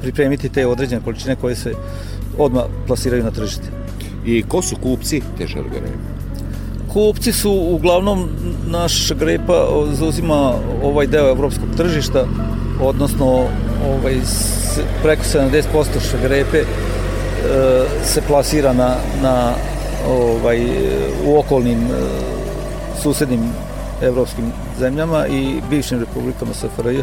pripremiti 0.00 0.48
te 0.48 0.66
određene 0.66 1.02
količine 1.04 1.36
koje 1.36 1.56
se 1.56 1.74
odmah 2.38 2.64
plasiraju 2.86 3.24
na 3.24 3.30
tržište. 3.30 3.87
I 4.28 4.42
ko 4.48 4.62
su 4.62 4.76
kupci 4.76 5.22
te 5.38 5.48
šargarepe? 5.48 5.88
Kupci 6.92 7.32
su 7.32 7.52
uglavnom 7.52 8.28
naš 8.66 9.12
grepa 9.12 9.66
zauzima 9.92 10.54
ovaj 10.82 11.06
deo 11.06 11.30
evropskog 11.30 11.68
tržišta, 11.76 12.26
odnosno 12.80 13.26
ovaj, 13.88 14.20
preko 15.02 15.22
70% 15.22 16.10
šagrepe 16.10 16.58
e, 16.58 16.66
se 18.04 18.22
plasira 18.28 18.72
na, 18.72 18.96
na 19.22 19.52
ovaj, 20.08 20.60
u 21.26 21.38
okolnim 21.38 21.78
e, 21.78 21.88
susednim 23.02 23.40
evropskim 24.02 24.52
zemljama 24.78 25.26
i 25.26 25.60
bivšim 25.70 26.00
republikama 26.00 26.54
SFRJ 26.54 27.02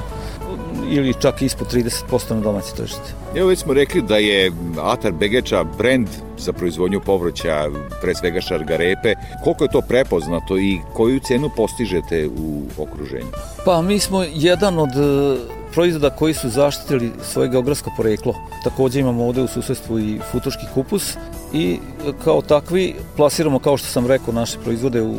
ili 0.89 1.13
čak 1.21 1.41
ispod 1.41 1.74
30% 1.74 2.33
na 2.33 2.39
domaće 2.39 2.75
tržište. 2.75 3.13
Evo 3.35 3.47
već 3.47 3.59
smo 3.59 3.74
rekli 3.74 4.01
da 4.01 4.17
je 4.17 4.51
Atar 4.81 5.12
Begeča 5.12 5.63
brend 5.63 6.07
za 6.38 6.53
proizvodnju 6.53 7.01
povrća, 7.05 7.65
pre 8.01 8.15
svega 8.15 8.41
šargarepe. 8.41 9.13
Koliko 9.43 9.63
je 9.63 9.71
to 9.71 9.81
prepoznato 9.81 10.57
i 10.57 10.79
koju 10.93 11.19
cenu 11.19 11.50
postižete 11.55 12.27
u 12.27 12.62
okruženju? 12.77 13.31
Pa 13.65 13.81
mi 13.81 14.00
smo 14.00 14.24
jedan 14.33 14.79
od 14.79 14.89
e, 14.89 15.38
proizvoda 15.74 16.09
koji 16.09 16.33
su 16.33 16.50
zaštitili 16.50 17.12
svoje 17.24 17.50
geografsko 17.50 17.91
poreklo. 17.97 18.33
Takođe 18.63 19.00
imamo 19.00 19.25
ovde 19.25 19.41
u 19.41 19.47
susedstvu 19.47 20.00
i 20.00 20.19
futoški 20.31 20.65
kupus 20.74 21.13
i 21.53 21.74
e, 21.74 22.12
kao 22.24 22.41
takvi 22.41 22.95
plasiramo, 23.15 23.59
kao 23.59 23.77
što 23.77 23.88
sam 23.88 24.07
rekao, 24.07 24.33
naše 24.33 24.57
proizvode 24.63 25.01
u, 25.01 25.15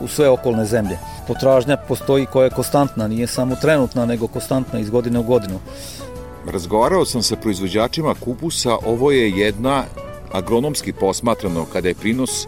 u 0.00 0.08
sve 0.08 0.28
okolne 0.28 0.64
zemlje. 0.64 0.98
Potražnja 1.26 1.76
postoji 1.76 2.26
koja 2.26 2.44
je 2.44 2.50
konstantna, 2.50 3.08
nije 3.08 3.26
samo 3.26 3.56
trenutna, 3.56 4.06
nego 4.06 4.26
konstantna 4.26 4.78
iz 4.78 4.90
godine 4.90 5.18
u 5.18 5.22
godinu. 5.22 5.58
Razgovarao 6.52 7.04
sam 7.04 7.22
sa 7.22 7.36
proizvođačima 7.36 8.14
kupusa, 8.14 8.76
ovo 8.86 9.10
je 9.10 9.30
jedna 9.30 9.84
agronomski 10.32 10.92
posmatrano 10.92 11.66
kada 11.72 11.88
je 11.88 11.94
prinos 11.94 12.46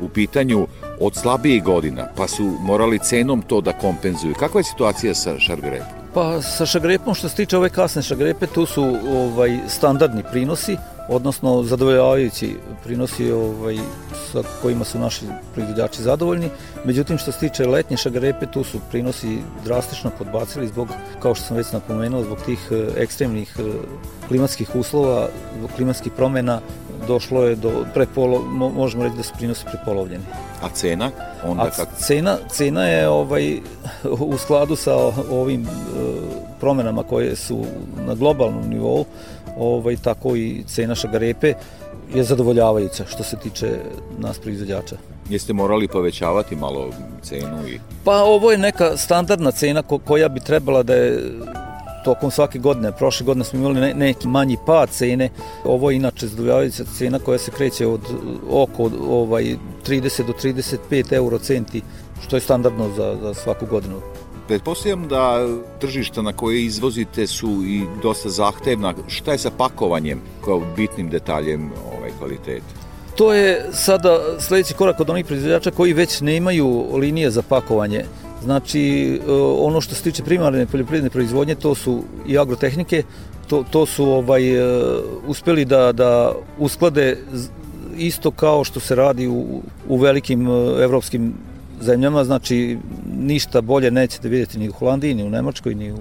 u 0.00 0.08
pitanju 0.08 0.66
od 1.00 1.14
slabijih 1.14 1.64
godina, 1.64 2.08
pa 2.16 2.28
su 2.28 2.52
morali 2.60 2.98
cenom 2.98 3.42
to 3.42 3.60
da 3.60 3.72
kompenzuju. 3.72 4.34
Kakva 4.34 4.60
je 4.60 4.64
situacija 4.64 5.14
sa 5.14 5.38
šargrepom? 5.38 5.86
Pa 6.14 6.42
sa 6.42 6.66
šagrepom 6.66 7.14
što 7.14 7.28
se 7.28 7.36
tiče 7.36 7.56
ove 7.56 7.68
kasne 7.70 8.02
šagrepe, 8.02 8.46
tu 8.46 8.66
su 8.66 8.96
ovaj 9.08 9.58
standardni 9.68 10.22
prinosi, 10.30 10.76
odnosno 11.08 11.62
zadovoljavajući 11.62 12.56
prinosi 12.84 13.32
ovaj, 13.32 13.78
sa 14.32 14.42
kojima 14.62 14.84
su 14.84 14.98
naši 14.98 15.24
proizvođači 15.54 16.02
zadovoljni. 16.02 16.48
Međutim, 16.84 17.18
što 17.18 17.32
se 17.32 17.38
tiče 17.38 17.66
letnje 17.66 17.96
šagarepe, 17.96 18.46
tu 18.46 18.64
su 18.64 18.80
prinosi 18.90 19.38
drastično 19.64 20.10
podbacili 20.18 20.68
zbog, 20.68 20.88
kao 21.22 21.34
što 21.34 21.44
sam 21.44 21.56
već 21.56 21.72
napomenuo, 21.72 22.22
zbog 22.22 22.38
tih 22.46 22.68
e, 22.70 23.02
ekstremnih 23.02 23.56
e, 23.58 23.62
klimatskih 24.28 24.76
uslova, 24.76 25.28
zbog 25.58 25.70
klimatskih 25.76 26.12
promena, 26.12 26.60
došlo 27.06 27.44
je 27.44 27.56
do 27.56 27.84
prepolo, 27.94 28.42
možemo 28.74 29.04
reći 29.04 29.16
da 29.16 29.22
su 29.22 29.32
prinosi 29.38 29.64
prepolovljeni. 29.64 30.24
A 30.62 30.68
cena? 30.74 31.10
Onda 31.44 31.62
A 31.62 31.70
kako? 31.70 31.92
cena, 31.98 32.36
cena 32.48 32.86
je 32.86 33.08
ovaj, 33.08 33.60
u 34.32 34.38
skladu 34.38 34.76
sa 34.76 34.94
ovim 35.30 35.62
e, 35.62 35.68
promenama 36.60 37.02
koje 37.02 37.36
su 37.36 37.64
na 38.06 38.14
globalnom 38.14 38.68
nivou, 38.68 39.04
ovaj, 39.60 39.96
tako 39.96 40.36
i 40.36 40.62
cena 40.66 40.94
šagarepe 40.94 41.54
je 42.14 42.24
zadovoljavajuća 42.24 43.04
što 43.06 43.22
se 43.22 43.36
tiče 43.36 43.78
nas 44.18 44.38
proizvođača. 44.38 44.96
Jeste 45.28 45.52
morali 45.52 45.88
povećavati 45.88 46.56
malo 46.56 46.90
cenu? 47.22 47.68
I... 47.68 47.78
Pa 48.04 48.22
ovo 48.22 48.50
je 48.50 48.58
neka 48.58 48.96
standardna 48.96 49.50
cena 49.50 49.82
ko, 49.82 49.98
koja 49.98 50.28
bi 50.28 50.40
trebala 50.40 50.82
da 50.82 50.94
je 50.94 51.18
tokom 52.04 52.30
svake 52.30 52.58
godine. 52.58 52.92
Prošle 52.92 53.26
godine 53.26 53.44
smo 53.44 53.58
imali 53.58 53.80
ne, 53.80 53.94
neki 53.94 54.28
manji 54.28 54.56
pad 54.66 54.90
cene. 54.90 55.28
Ovo 55.64 55.90
je 55.90 55.96
inače 55.96 56.26
zadovoljavajuća 56.26 56.84
cena 56.98 57.18
koja 57.18 57.38
se 57.38 57.50
kreće 57.50 57.86
od 57.86 58.00
oko 58.50 58.90
ovaj, 59.08 59.56
30 59.86 60.26
do 60.26 60.32
35 60.32 61.12
euro 61.12 61.38
centi, 61.38 61.82
što 62.26 62.36
je 62.36 62.40
standardno 62.40 62.88
za, 62.96 63.16
za 63.22 63.34
svaku 63.34 63.66
godinu. 63.66 64.00
Pretpostavljam 64.50 65.08
da 65.08 65.46
tržišta 65.78 66.22
na 66.22 66.32
koje 66.32 66.64
izvozite 66.64 67.26
su 67.26 67.48
i 67.66 67.82
dosta 68.02 68.28
zahtevna. 68.28 68.94
Šta 69.06 69.32
je 69.32 69.38
sa 69.38 69.50
pakovanjem 69.50 70.20
kao 70.44 70.62
bitnim 70.76 71.08
detaljem 71.10 71.70
ovaj 71.96 72.10
kvaliteta? 72.18 72.66
To 73.16 73.32
je 73.32 73.68
sada 73.72 74.18
sledeći 74.40 74.74
korak 74.74 75.00
od 75.00 75.10
onih 75.10 75.26
proizvođača 75.26 75.70
koji 75.70 75.92
već 75.92 76.20
nemaju 76.20 76.96
linije 76.96 77.30
za 77.30 77.42
pakovanje. 77.42 78.04
Znači, 78.42 78.82
e, 79.14 79.32
ono 79.58 79.80
što 79.80 79.94
se 79.94 80.02
tiče 80.02 80.24
primarne 80.24 80.66
poljoprivredne 80.66 81.10
proizvodnje, 81.10 81.54
to 81.54 81.74
su 81.74 82.02
i 82.26 82.38
agrotehnike, 82.38 83.02
to, 83.48 83.64
to 83.70 83.86
su 83.86 84.04
ovaj, 84.04 84.50
e, 84.50 84.82
uspeli 85.26 85.64
da, 85.64 85.92
da 85.92 86.32
usklade 86.58 87.18
isto 87.96 88.30
kao 88.30 88.64
što 88.64 88.80
se 88.80 88.94
radi 88.94 89.28
u, 89.28 89.62
u 89.88 89.96
velikim 89.96 90.48
e, 90.48 90.50
evropskim 90.82 91.34
zemljama, 91.80 92.24
znači 92.24 92.78
ništa 93.18 93.60
bolje 93.60 93.90
nećete 93.90 94.28
vidjeti 94.28 94.58
ni 94.58 94.68
u 94.68 94.72
Holandiji, 94.72 95.14
ni 95.14 95.24
u 95.24 95.30
Nemačkoj, 95.30 95.74
ni 95.74 95.92
u 95.92 95.98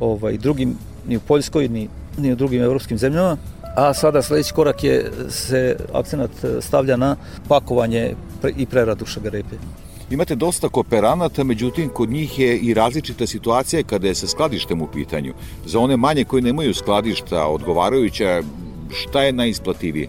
ovaj, 0.00 0.36
drugim, 0.36 0.74
ni 1.08 1.16
u 1.16 1.20
Poljskoj, 1.20 1.68
ni, 1.68 1.88
ni 2.18 2.32
u 2.32 2.36
drugim 2.36 2.62
evropskim 2.62 2.98
zemljama. 2.98 3.36
A 3.76 3.94
sada 3.94 4.22
sledeći 4.22 4.52
korak 4.52 4.84
je 4.84 5.10
se 5.28 5.76
akcenat 5.92 6.30
stavlja 6.60 6.96
na 6.96 7.16
pakovanje 7.48 8.14
i 8.56 8.66
preradu 8.66 9.06
šagarepe. 9.06 9.56
Imate 10.10 10.34
dosta 10.34 10.68
kooperanata, 10.68 11.44
međutim 11.44 11.88
kod 11.88 12.10
njih 12.10 12.38
je 12.38 12.58
i 12.58 12.74
različita 12.74 13.26
situacija 13.26 13.82
kada 13.82 14.08
je 14.08 14.14
sa 14.14 14.26
skladištem 14.26 14.82
u 14.82 14.86
pitanju. 14.86 15.34
Za 15.66 15.78
one 15.78 15.96
manje 15.96 16.24
koji 16.24 16.42
nemaju 16.42 16.74
skladišta 16.74 17.46
odgovarajuća, 17.46 18.42
šta 18.90 19.22
je 19.22 19.32
najisplativije? 19.32 20.08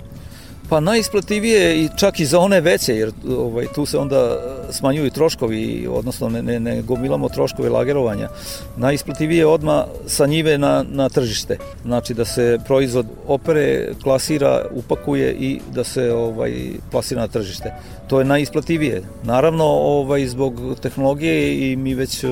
Pa 0.69 0.79
najisplativije 0.79 1.83
i 1.83 1.89
čak 1.97 2.19
i 2.19 2.25
za 2.25 2.39
one 2.39 2.61
veće, 2.61 2.95
jer 2.95 3.11
ovaj, 3.37 3.65
tu 3.75 3.85
se 3.85 3.97
onda 3.97 4.37
smanjuju 4.71 5.11
troškovi, 5.11 5.87
odnosno 5.91 6.29
ne, 6.29 6.43
ne, 6.43 6.59
ne 6.59 6.81
gomilamo 6.81 7.29
troškove 7.29 7.69
lagerovanja. 7.69 8.29
Najisplativije 8.77 9.39
je 9.39 9.45
odma 9.45 9.85
sa 10.07 10.25
njive 10.25 10.57
na, 10.57 10.85
na 10.89 11.09
tržište. 11.09 11.57
Znači 11.85 12.13
da 12.13 12.25
se 12.25 12.59
proizvod 12.65 13.05
opere, 13.27 13.93
klasira, 14.03 14.65
upakuje 14.71 15.33
i 15.33 15.59
da 15.73 15.83
se 15.83 16.13
ovaj, 16.13 16.53
plasira 16.91 17.21
na 17.21 17.27
tržište. 17.27 17.73
To 18.07 18.19
je 18.19 18.25
najisplativije. 18.25 19.01
Naravno, 19.23 19.63
ovaj, 19.65 20.27
zbog 20.27 20.61
tehnologije 20.81 21.71
i 21.71 21.75
mi 21.75 21.93
već 21.95 22.23
uh, 22.23 22.31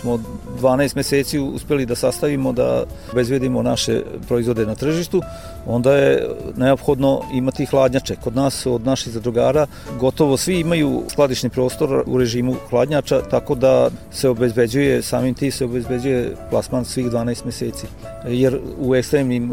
smo 0.00 0.18
12 0.60 0.96
meseci 0.96 1.38
uspeli 1.38 1.86
da 1.86 1.94
sastavimo, 1.94 2.52
da 2.52 2.84
obezvedimo 3.12 3.62
naše 3.62 4.02
proizvode 4.28 4.66
na 4.66 4.74
tržištu, 4.74 5.22
onda 5.68 5.94
je 5.94 6.28
neophodno 6.56 7.20
imati 7.32 7.66
hladnjače. 7.66 8.16
Kod 8.16 8.36
nas, 8.36 8.66
od 8.66 8.86
naših 8.86 9.12
zadrugara, 9.12 9.66
gotovo 10.00 10.36
svi 10.36 10.60
imaju 10.60 11.02
skladišni 11.10 11.50
prostor 11.50 12.04
u 12.06 12.18
režimu 12.18 12.54
hladnjača, 12.70 13.22
tako 13.30 13.54
da 13.54 13.90
se 14.10 14.28
obezbeđuje, 14.28 15.02
samim 15.02 15.34
ti 15.34 15.50
se 15.50 15.64
obezbeđuje 15.64 16.36
plasman 16.50 16.84
svih 16.84 17.06
12 17.06 17.44
meseci. 17.44 17.86
Jer 18.26 18.60
u 18.78 18.94
ekstremnim 18.94 19.52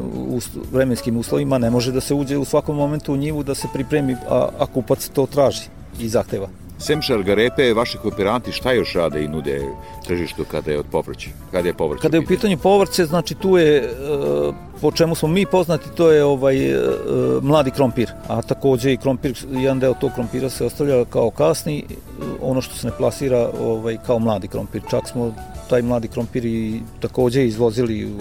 vremenskim 0.71 1.17
uslovima 1.17 1.57
ne 1.57 1.69
može 1.69 1.91
da 1.91 2.01
se 2.01 2.13
uđe 2.13 2.37
u 2.37 2.45
svakom 2.45 2.75
momentu 2.75 3.13
u 3.13 3.17
njivu 3.17 3.43
da 3.43 3.55
se 3.55 3.67
pripremi, 3.73 4.15
a, 4.29 4.49
a 4.59 4.65
kupac 4.65 5.09
to 5.09 5.25
traži 5.25 5.63
i 5.99 6.09
zahteva. 6.09 6.64
Sem 6.79 7.01
šargarepe, 7.01 7.73
vaši 7.73 7.97
kooperanti 7.97 8.51
šta 8.51 8.71
još 8.71 8.93
rade 8.93 9.23
i 9.23 9.27
nude 9.27 9.61
tržištu 10.07 10.45
kada 10.51 10.71
je 10.71 10.79
od 10.79 10.85
povrća? 10.91 11.29
Kada 11.51 11.67
je 11.67 11.73
povrće? 11.73 12.01
Kada 12.01 12.17
je 12.17 12.21
u 12.21 12.25
pitanju 12.25 12.57
povrće, 12.57 13.05
znači 13.05 13.35
tu 13.35 13.57
je, 13.57 13.77
e, 13.77 13.87
po 14.81 14.91
čemu 14.91 15.15
smo 15.15 15.27
mi 15.27 15.45
poznati, 15.45 15.89
to 15.95 16.11
je 16.11 16.23
ovaj 16.23 16.71
e, 16.71 16.79
mladi 17.41 17.71
krompir, 17.71 18.11
a 18.27 18.41
takođe 18.41 18.93
i 18.93 18.97
krompir, 18.97 19.33
jedan 19.51 19.79
deo 19.79 19.93
tog 19.93 20.11
krompira 20.15 20.49
se 20.49 20.65
ostavlja 20.65 21.05
kao 21.05 21.29
kasni, 21.29 21.85
ono 22.41 22.61
što 22.61 22.75
se 22.75 22.87
ne 22.87 22.93
plasira 22.97 23.49
ovaj, 23.61 23.97
kao 24.05 24.19
mladi 24.19 24.47
krompir. 24.47 24.81
Čak 24.89 25.07
smo 25.07 25.33
taj 25.69 25.81
mladi 25.81 26.07
krompir 26.07 26.45
i 26.45 26.81
takođe 26.99 27.45
izvozili 27.45 28.05
u, 28.05 28.19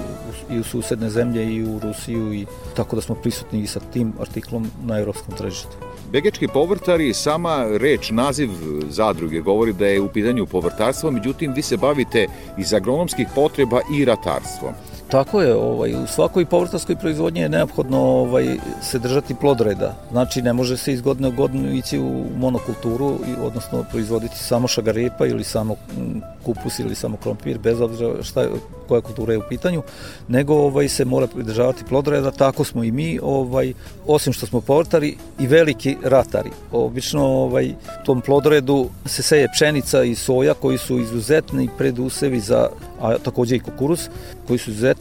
i 0.54 0.58
u 0.58 0.64
susedne 0.64 1.10
zemlje 1.10 1.54
i 1.54 1.62
u 1.62 1.78
Rusiju 1.78 2.34
i 2.34 2.46
tako 2.76 2.96
da 2.96 3.02
smo 3.02 3.14
prisutni 3.14 3.62
i 3.62 3.66
sa 3.66 3.80
tim 3.80 4.12
artiklom 4.20 4.70
na 4.84 4.98
evropskom 4.98 5.36
tržištu. 5.36 5.76
Begečki 6.12 6.48
povrtari, 6.48 7.14
sama 7.14 7.66
reč, 7.78 8.10
naziv 8.10 8.50
zadruge 8.88 9.40
govori 9.40 9.72
da 9.72 9.86
je 9.86 10.00
u 10.00 10.08
pitanju 10.08 10.46
povrtarstvo, 10.46 11.10
međutim 11.10 11.52
vi 11.52 11.62
se 11.62 11.76
bavite 11.76 12.26
iz 12.58 12.74
agronomskih 12.74 13.26
potreba 13.34 13.80
i 13.98 14.04
ratarstvom. 14.04 14.74
Tako 15.08 15.42
je, 15.42 15.54
ovaj, 15.54 15.94
u 15.94 16.06
svakoj 16.06 16.46
povrtarskoj 16.46 16.96
proizvodnji 16.96 17.40
je 17.40 17.48
neophodno 17.48 18.00
ovaj, 18.00 18.56
se 18.82 18.98
držati 18.98 19.34
plodreda. 19.34 19.94
Znači 20.10 20.42
ne 20.42 20.52
može 20.52 20.76
se 20.76 20.92
iz 20.92 21.00
godine 21.00 21.28
u 21.28 21.32
godinu 21.32 21.72
ići 21.72 21.98
u 21.98 22.24
monokulturu, 22.36 23.18
odnosno 23.42 23.84
proizvoditi 23.90 24.38
samo 24.38 24.68
šagarepa 24.68 25.26
ili 25.26 25.44
samo 25.44 25.74
mm, 25.74 26.18
kupus 26.44 26.78
ili 26.78 26.94
samo 26.94 27.16
krompir, 27.16 27.58
bez 27.58 27.80
obzira 27.80 28.22
šta, 28.22 28.46
koja 28.88 29.00
kultura 29.00 29.32
je 29.32 29.38
u 29.38 29.48
pitanju, 29.48 29.82
nego 30.28 30.54
ovaj, 30.54 30.88
se 30.88 31.04
mora 31.04 31.26
pridržavati 31.26 31.84
plodreda, 31.88 32.30
tako 32.30 32.64
smo 32.64 32.84
i 32.84 32.92
mi, 32.92 33.18
ovaj, 33.22 33.72
osim 34.06 34.32
što 34.32 34.46
smo 34.46 34.60
povrtari 34.60 35.16
i 35.38 35.46
veliki 35.46 35.96
ratari. 36.02 36.50
Obično 36.72 37.26
ovaj, 37.26 37.74
tom 38.04 38.20
plodredu 38.20 38.88
se 39.06 39.22
seje 39.22 39.48
pšenica 39.54 40.02
i 40.02 40.14
soja 40.14 40.54
koji 40.54 40.78
su 40.78 40.98
izuzetni 40.98 41.68
predusevi 41.78 42.40
za, 42.40 42.68
a 43.00 43.18
takođe 43.18 43.56
i 43.56 43.60
kukuruz, 43.60 44.08
koji 44.46 44.58
su 44.58 44.70
izuzetni 44.70 44.93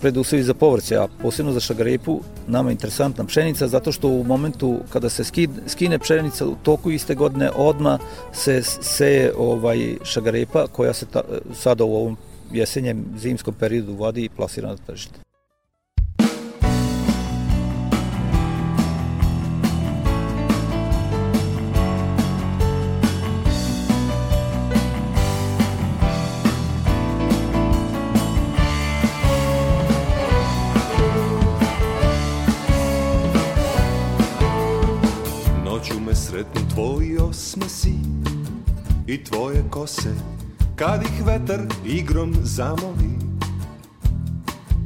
preduslovi 0.00 0.42
za 0.42 0.54
povrće, 0.54 0.96
a 0.96 1.08
posebno 1.22 1.52
za 1.52 1.60
šagrepu 1.60 2.20
nama 2.46 2.70
je 2.70 2.72
interesantna 2.72 3.24
pšenica 3.24 3.68
zato 3.68 3.92
što 3.92 4.08
u 4.08 4.24
momentu 4.24 4.78
kada 4.92 5.08
se 5.08 5.24
skine 5.66 5.98
pšenica 5.98 6.46
u 6.46 6.54
toku 6.62 6.90
iste 6.90 7.14
godine 7.14 7.50
odma 7.54 7.98
se 8.32 8.62
seje 8.62 9.32
ovaj 9.38 9.96
šagarepa 10.04 10.66
koja 10.66 10.92
se 10.92 11.06
ta, 11.06 11.20
sada 11.54 11.84
u 11.84 11.96
ovom 11.96 12.16
jesenjem 12.52 13.04
zimskom 13.18 13.54
periodu 13.54 13.94
vadi 13.94 14.24
i 14.24 14.28
plasira 14.28 14.68
na 14.68 14.76
tržište. 14.76 15.29
Kose 39.70 40.14
Kad 40.76 41.02
ih 41.02 41.26
vetar 41.26 41.60
igrom 41.84 42.34
zamoli 42.42 43.18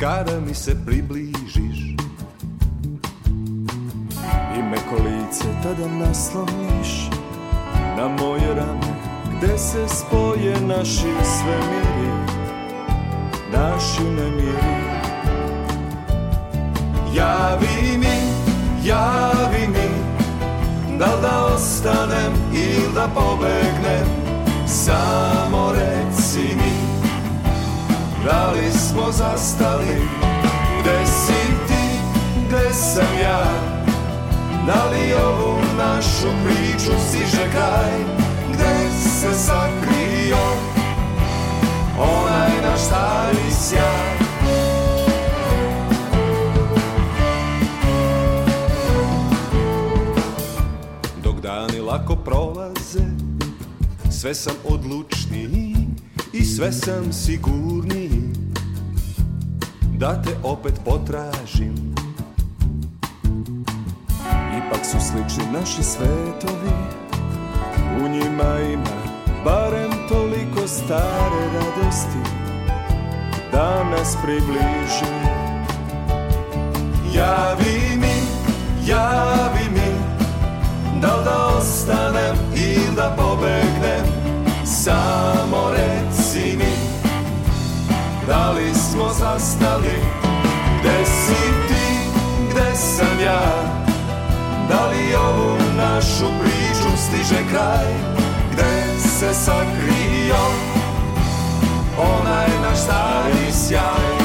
Kada 0.00 0.40
mi 0.40 0.54
se 0.54 0.76
približiš. 0.86 1.94
I 4.56 4.62
meko 4.62 4.94
lice 4.94 5.44
tada 5.62 5.88
nasloniš 5.88 7.10
Na 7.96 8.08
moje 8.08 8.54
rame 8.54 8.94
Gde 9.36 9.58
se 9.58 9.88
spoje 9.88 10.60
naši 10.60 11.12
svemiri 11.24 12.10
Naši 13.52 14.02
nemiri. 14.02 14.84
Javi 17.14 17.98
mi, 17.98 18.16
javi 18.84 19.68
mi 19.68 19.88
Da 20.98 21.14
li 21.14 21.22
da 21.22 21.54
ostanem 21.54 22.32
ili 22.52 22.94
da 22.94 23.08
pobegnem 23.14 24.23
Samo 24.74 25.72
reci 25.72 26.56
mi 26.56 26.74
Da 28.24 28.52
li 28.52 28.72
smo 28.72 29.12
zastali? 29.12 30.08
Gde 30.80 31.06
si 31.06 31.66
ti, 31.68 31.98
gde 32.48 32.72
sam 32.72 33.18
ja? 33.22 33.44
Da 34.66 34.84
li 34.90 35.14
ovu 35.14 35.58
našu 35.78 36.28
priču 36.44 36.92
stiže 37.08 37.50
kraj? 37.52 37.92
Gde 38.52 38.90
se 39.00 39.34
sakrio? 39.34 40.44
Onaj 41.98 42.70
naš 42.70 42.80
stari 42.80 43.50
sjaj. 43.50 44.14
Lako 51.86 52.16
prolaze 52.16 53.23
Sve 54.24 54.34
sam 54.34 54.54
odlučniji 54.64 55.76
i 56.32 56.44
sve 56.44 56.72
sam 56.72 57.12
sigurniji. 57.12 58.22
Da 59.98 60.22
te 60.22 60.30
opet 60.42 60.80
potražim. 60.84 61.94
Ipak 64.58 64.86
su 64.86 64.96
slični 65.00 65.52
naši 65.52 65.82
svetovi. 65.82 66.74
U 68.04 68.08
njima 68.08 68.60
ima 68.72 68.96
barem 69.44 69.92
toliko 70.08 70.68
stare 70.68 71.46
radosti 71.54 72.30
Da 73.52 73.84
nas 73.90 74.16
približe 74.22 75.14
Javi 77.14 77.96
mi, 77.96 78.16
javi 78.86 79.70
mi 79.70 79.94
Da 81.00 81.16
li 81.16 81.24
da 81.24 81.56
ostanem 81.58 82.36
ili 82.56 82.96
da 82.96 83.16
pobegnem 83.18 84.03
Samo 84.84 85.70
reci 85.70 86.56
mi 86.56 86.74
Da 88.26 88.50
li 88.50 88.74
smo 88.74 89.08
zastali? 89.08 89.96
Gde 90.80 91.04
si 91.04 91.52
ti, 91.68 92.10
gde 92.50 92.76
sam 92.76 93.20
ja? 93.24 93.42
Da 94.68 94.86
li 94.86 95.14
ovu 95.14 95.56
našu 95.76 96.26
priču 96.40 96.96
stiže 96.96 97.42
kraj? 97.50 97.86
Gde 98.52 98.98
se 99.00 99.34
sakrio? 99.34 100.44
Onaj 101.98 102.48
naš 102.62 102.78
stari 102.78 103.52
sjaj 103.52 104.23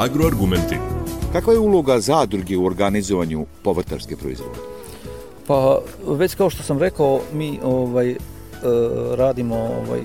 Agroargumenti. 0.00 0.76
Kakva 1.32 1.52
je 1.52 1.58
uloga 1.58 2.00
zadruge 2.00 2.56
u 2.56 2.66
organizovanju 2.66 3.46
povrtarske 3.62 4.16
proizvodnje? 4.16 4.58
Pa 5.46 5.78
već 6.06 6.34
kao 6.34 6.50
što 6.50 6.62
sam 6.62 6.78
rekao, 6.78 7.20
mi 7.32 7.58
ovaj, 7.62 8.10
e, 8.10 8.16
radimo 9.16 9.56
ovaj, 9.56 10.00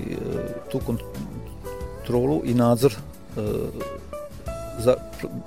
tu 0.72 0.80
kontrolu 0.86 2.42
i 2.44 2.54
nadzor 2.54 2.92
e, 2.92 3.40
za 4.78 4.94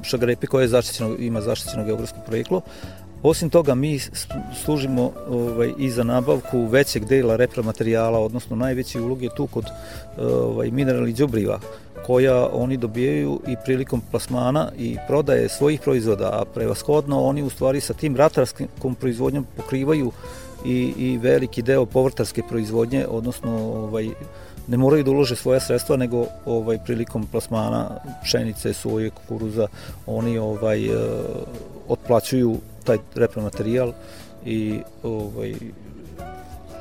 šagrepe 0.02 0.48
koje 0.48 0.64
je 0.64 0.68
zaštićeno, 0.68 1.16
ima 1.20 1.42
zaštićeno 1.42 1.86
geografsko 1.86 2.18
poreklo. 2.26 2.62
Osim 3.24 3.50
toga, 3.50 3.76
mi 3.76 4.00
služimo 4.64 5.12
ovaj, 5.30 5.74
i 5.78 5.90
za 5.90 6.04
nabavku 6.04 6.66
većeg 6.66 7.06
dela 7.06 7.36
repromaterijala, 7.36 8.20
odnosno 8.20 8.56
najveći 8.56 9.00
ulog 9.00 9.24
je 9.24 9.30
tu 9.36 9.48
kod 9.48 9.66
ovaj, 10.18 10.72
mineralnih 10.72 11.16
đubriva 11.16 11.60
koja 12.10 12.48
oni 12.54 12.78
dobijaju 12.78 13.40
i 13.48 13.56
prilikom 13.66 14.02
plasmana 14.12 14.72
i 14.78 14.98
prodaje 15.08 15.50
svojih 15.50 15.82
proizvoda, 15.82 16.30
a 16.34 16.46
prevashodno 16.54 17.24
oni 17.24 17.44
u 17.44 17.50
stvari 17.50 17.82
sa 17.82 17.94
tim 17.94 18.16
ratarskom 18.16 18.96
proizvodnjom 18.96 19.46
pokrivaju 19.58 20.12
i, 20.66 20.94
i 20.98 21.18
veliki 21.18 21.62
deo 21.62 21.86
povrtarske 21.86 22.42
proizvodnje, 22.50 23.06
odnosno 23.08 23.52
ovaj, 23.58 24.10
ne 24.68 24.78
moraju 24.78 25.04
da 25.04 25.12
ulože 25.12 25.36
svoja 25.36 25.60
sredstva, 25.60 25.98
nego 25.98 26.26
ovaj 26.46 26.80
prilikom 26.86 27.28
plasmana 27.28 28.00
pšenice, 28.24 28.74
soje, 28.74 29.10
kukuruza, 29.10 29.68
oni 30.08 30.38
ovaj 30.38 30.86
eh, 30.86 30.92
otplaćuju 31.88 32.58
taj 32.84 32.98
repromaterijal 33.16 33.94
i 34.46 34.80
ovaj 35.04 35.54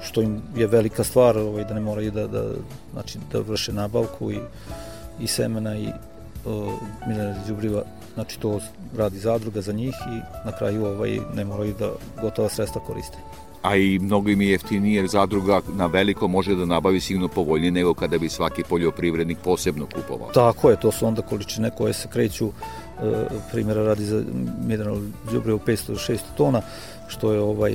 što 0.02 0.22
im 0.22 0.42
je 0.56 0.66
velika 0.66 1.04
stvar 1.04 1.38
ovaj 1.38 1.64
da 1.64 1.74
ne 1.74 1.80
moraju 1.80 2.10
da 2.10 2.26
da 2.26 2.44
znači 2.92 3.18
da 3.32 3.40
vrše 3.40 3.72
nabavku 3.72 4.32
i 4.32 4.40
i 5.20 5.26
semena 5.26 5.76
i 5.76 5.88
mineralnih 7.06 7.46
đubriva 7.48 7.82
znači 8.14 8.40
to 8.40 8.60
radi 8.96 9.18
zadruga 9.18 9.60
za 9.60 9.72
njih 9.72 9.94
i 10.12 10.46
na 10.46 10.52
kraju 10.58 10.86
ovaj 10.86 11.18
ne 11.34 11.44
moraju 11.44 11.74
da 11.78 11.90
gotova 12.22 12.48
sredstva 12.48 12.80
koriste 12.80 13.18
a 13.62 13.76
i 13.76 13.98
mnogo 13.98 14.30
im 14.30 14.40
je 14.42 14.50
jeftinije 14.50 14.96
jer 14.96 15.08
zadruga 15.08 15.60
na 15.76 15.86
veliko 15.86 16.28
može 16.28 16.54
da 16.54 16.64
nabavi 16.64 17.00
sigurno 17.00 17.28
povoljnije 17.28 17.70
nego 17.70 17.94
kada 17.94 18.18
bi 18.18 18.28
svaki 18.28 18.62
poljoprivrednik 18.68 19.38
posebno 19.44 19.86
kupovao. 19.86 20.32
Tako 20.32 20.70
je, 20.70 20.80
to 20.80 20.92
su 20.92 21.06
onda 21.06 21.22
količine 21.22 21.70
koje 21.70 21.92
se 21.92 22.08
kreću 22.08 22.48
e, 22.48 22.52
primjera 23.52 23.82
radi 23.82 24.04
za 24.04 24.22
mineral 24.66 24.98
đubre 25.32 25.52
u 25.52 25.58
500 25.58 25.86
do 25.86 25.94
600 25.94 26.18
tona, 26.36 26.62
što 27.08 27.32
je 27.32 27.40
ovaj 27.40 27.74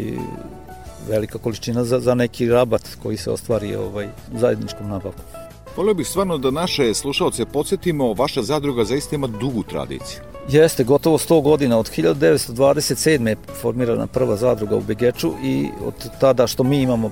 velika 1.10 1.38
količina 1.38 1.84
za, 1.84 2.00
za 2.00 2.16
neki 2.16 2.50
rabat 2.50 2.90
koji 3.04 3.18
se 3.18 3.32
ostvari 3.32 3.76
ovaj 3.76 4.08
zajedničkom 4.34 4.88
nabavkom. 4.88 5.26
Volio 5.78 5.94
bih 5.94 6.08
stvarno 6.08 6.38
da 6.38 6.52
naše 6.52 6.94
slušalce 6.94 7.46
podsjetimo, 7.46 8.14
vaša 8.14 8.42
zadruga 8.42 8.84
zaista 8.84 9.16
ima 9.16 9.28
dugu 9.28 9.64
tradiciju. 9.64 10.22
Jeste, 10.50 10.84
gotovo 10.84 11.18
100 11.18 11.42
godina, 11.42 11.80
od 11.80 11.90
1927. 11.98 13.28
je 13.28 13.36
formirana 13.62 14.08
prva 14.08 14.36
zadruga 14.36 14.76
u 14.76 14.82
Begeču 14.82 15.34
i 15.44 15.68
od 15.86 16.20
tada 16.20 16.48
što 16.48 16.64
mi 16.64 16.82
imamo 16.82 17.12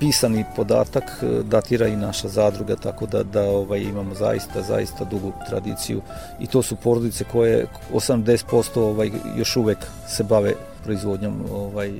pisani 0.00 0.44
podatak 0.56 1.04
e, 1.04 1.42
datira 1.42 1.88
i 1.88 1.96
naša 1.96 2.28
zadruga 2.28 2.76
tako 2.76 3.06
da 3.06 3.22
da 3.22 3.42
ovaj 3.42 3.80
imamo 3.80 4.14
zaista 4.14 4.62
zaista 4.62 5.04
dugu 5.04 5.32
tradiciju 5.48 6.00
i 6.40 6.46
to 6.46 6.62
su 6.62 6.76
porodice 6.76 7.24
koje 7.32 7.66
80% 7.92 8.80
ovaj 8.80 9.10
još 9.36 9.56
uvek 9.56 9.78
se 10.08 10.24
bave 10.24 10.54
proizvodnjom 10.84 11.34
ovaj 11.52 11.92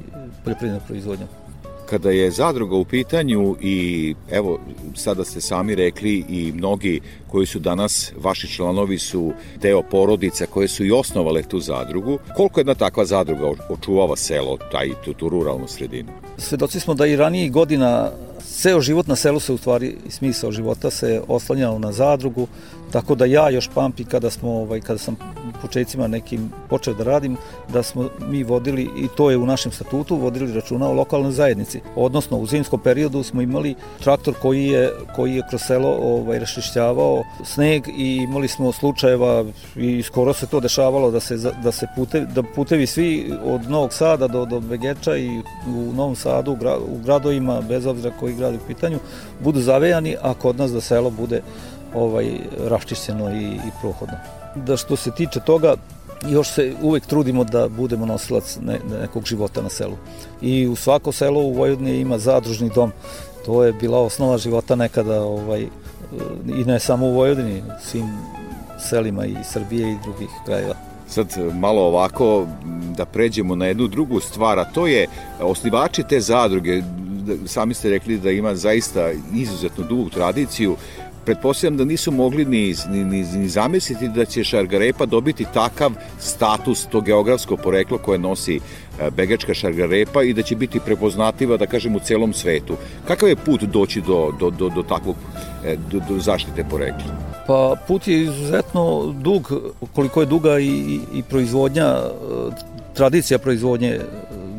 poljoprivrednom 0.44 0.82
proizvodnjom 0.86 1.28
kada 1.92 2.10
je 2.10 2.30
zadruga 2.30 2.76
u 2.76 2.84
pitanju 2.84 3.56
i 3.60 4.14
evo 4.30 4.58
sada 4.96 5.24
ste 5.24 5.40
sami 5.40 5.74
rekli 5.74 6.24
i 6.28 6.52
mnogi 6.52 7.00
koji 7.28 7.46
su 7.46 7.58
danas 7.58 8.12
vaši 8.16 8.48
članovi 8.48 8.98
su 8.98 9.32
deo 9.60 9.82
porodica 9.82 10.46
koje 10.46 10.68
su 10.68 10.84
i 10.84 10.92
osnovale 10.92 11.42
tu 11.42 11.60
zadrugu. 11.60 12.18
Koliko 12.36 12.60
jedna 12.60 12.74
takva 12.74 13.04
zadruga 13.04 13.52
očuvava 13.68 14.16
selo, 14.16 14.56
taj 14.72 14.90
tu, 15.04 15.12
tu 15.12 15.28
ruralnu 15.28 15.68
sredinu? 15.68 16.12
Svedoci 16.38 16.80
smo 16.80 16.94
da 16.94 17.06
i 17.06 17.16
ranijih 17.16 17.52
godina 17.52 18.10
ceo 18.40 18.80
život 18.80 19.06
na 19.06 19.16
selu 19.16 19.40
se 19.40 19.52
u 19.52 19.58
stvari 19.58 19.96
smisao 20.08 20.52
života 20.52 20.90
se 20.90 21.22
oslanjao 21.28 21.78
na 21.78 21.92
zadrugu, 21.92 22.46
tako 22.92 23.14
da 23.14 23.24
ja 23.24 23.50
još 23.50 23.68
pamtim 23.74 24.06
kada 24.06 24.30
smo 24.30 24.50
ovaj 24.50 24.80
kada 24.80 24.98
sam 24.98 25.16
početcima 25.62 26.06
nekim 26.08 26.50
počeo 26.68 26.94
da 26.94 27.04
radim 27.04 27.36
da 27.72 27.82
smo 27.82 28.08
mi 28.28 28.42
vodili 28.44 28.82
i 28.82 29.08
to 29.16 29.30
je 29.30 29.36
u 29.36 29.46
našem 29.46 29.72
statutu 29.72 30.16
vodili 30.16 30.52
računa 30.52 30.88
o 30.88 30.92
lokalnoj 30.92 31.32
zajednici. 31.32 31.80
Odnosno 31.96 32.38
u 32.38 32.46
zimskom 32.46 32.80
periodu 32.80 33.22
smo 33.22 33.42
imali 33.42 33.74
traktor 34.00 34.34
koji 34.42 34.66
je 34.66 34.90
koji 35.16 35.34
je 35.34 35.42
kroz 35.48 35.62
selo 35.62 35.88
ovaj 36.02 36.38
raščišćavao 36.38 37.22
sneg 37.44 37.88
i 37.88 38.16
imali 38.16 38.48
smo 38.48 38.72
slučajeva 38.72 39.44
i 39.76 40.02
skoro 40.02 40.32
se 40.32 40.46
to 40.46 40.60
dešavalo 40.60 41.10
da 41.10 41.20
se 41.20 41.36
da 41.62 41.72
se 41.72 41.86
putevi 41.96 42.26
da 42.34 42.42
putevi 42.42 42.86
svi 42.86 43.32
od 43.44 43.70
Novog 43.70 43.92
Sada 43.92 44.28
do 44.28 44.44
do 44.44 44.60
Begeča 44.60 45.16
i 45.16 45.38
u 45.66 45.92
Novom 45.92 46.16
Sadu 46.16 46.52
u 46.88 46.98
gradovima 47.04 47.60
bez 47.60 47.86
obzira 47.86 48.14
koji 48.20 48.34
grad 48.34 48.54
u 48.54 48.66
pitanju 48.66 48.98
budu 49.40 49.60
zavejani, 49.60 50.16
a 50.22 50.34
kod 50.34 50.58
nas 50.58 50.72
da 50.72 50.80
selo 50.80 51.10
bude 51.10 51.42
ovaj 51.94 52.26
raščišćeno 52.68 53.34
i, 53.34 53.44
i 53.44 53.70
prohodno. 53.80 54.41
Da 54.56 54.76
što 54.76 54.96
se 54.96 55.10
tiče 55.10 55.40
toga, 55.40 55.74
još 56.28 56.48
se 56.48 56.74
uvek 56.82 57.06
trudimo 57.06 57.44
da 57.44 57.68
budemo 57.68 58.06
nosilac 58.06 58.58
ne, 58.62 58.78
nekog 59.00 59.24
života 59.26 59.62
na 59.62 59.68
selu. 59.68 59.96
I 60.42 60.66
u 60.66 60.76
svako 60.76 61.12
selo 61.12 61.40
u 61.40 61.52
Vojvodini 61.52 61.96
ima 61.96 62.18
zadružni 62.18 62.70
dom. 62.74 62.92
To 63.46 63.64
je 63.64 63.72
bila 63.72 64.00
osnova 64.00 64.38
života 64.38 64.76
nekada 64.76 65.22
ovaj, 65.22 65.66
i 66.48 66.64
ne 66.64 66.78
samo 66.78 67.06
u 67.06 67.12
Vojvodini, 67.12 67.62
svim 67.80 68.08
selima 68.78 69.26
i 69.26 69.36
Srbije 69.44 69.92
i 69.92 69.98
drugih 70.04 70.28
krajeva. 70.46 70.74
Sad 71.08 71.26
malo 71.54 71.82
ovako 71.82 72.46
da 72.96 73.04
pređemo 73.04 73.54
na 73.56 73.66
jednu 73.66 73.88
drugu 73.88 74.20
stvar, 74.20 74.58
a 74.58 74.64
to 74.64 74.86
je 74.86 75.06
osnivači 75.40 76.02
te 76.08 76.20
zadruge, 76.20 76.82
sami 77.46 77.74
ste 77.74 77.90
rekli 77.90 78.18
da 78.18 78.30
ima 78.30 78.54
zaista 78.54 79.10
izuzetno 79.34 79.84
dugu 79.84 80.10
tradiciju, 80.10 80.76
pretpostavljam 81.24 81.76
da 81.76 81.84
nisu 81.84 82.10
mogli 82.10 82.44
ni, 82.44 82.74
ni, 82.90 83.04
ni, 83.04 83.22
ni 83.22 83.48
zamisliti 83.48 84.08
da 84.08 84.24
će 84.24 84.44
šargarepa 84.44 85.06
dobiti 85.06 85.46
takav 85.54 85.92
status, 86.18 86.86
to 86.86 87.00
geografsko 87.00 87.56
poreklo 87.56 87.98
koje 87.98 88.18
nosi 88.18 88.56
e, 88.56 89.10
begačka 89.10 89.54
šargarepa 89.54 90.22
i 90.22 90.32
da 90.32 90.42
će 90.42 90.56
biti 90.56 90.80
prepoznativa, 90.80 91.56
da 91.56 91.66
kažem, 91.66 91.96
u 91.96 92.00
celom 92.00 92.32
svetu. 92.32 92.76
Kakav 93.08 93.28
je 93.28 93.36
put 93.36 93.62
doći 93.62 94.00
do, 94.00 94.32
do, 94.40 94.50
do, 94.50 94.68
do 94.68 94.82
takvog 94.82 95.16
e, 95.64 95.76
do, 95.90 96.00
do 96.08 96.18
zaštite 96.18 96.64
porekla? 96.70 97.32
Pa 97.46 97.74
put 97.88 98.08
je 98.08 98.22
izuzetno 98.22 99.14
dug, 99.20 99.52
koliko 99.94 100.20
je 100.20 100.26
duga 100.26 100.58
i, 100.58 101.00
i, 101.14 101.22
proizvodnja, 101.22 101.86
e, 101.86 102.10
tradicija 102.94 103.38
proizvodnje 103.38 104.00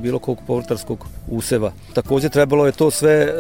bilo 0.02 0.20
kog 0.20 0.38
povrtarskog 0.48 1.08
useva. 1.28 1.72
Takođe 1.94 2.30
trebalo 2.30 2.66
je 2.66 2.72
to 2.72 2.92
sve 2.92 3.12
e, 3.12 3.34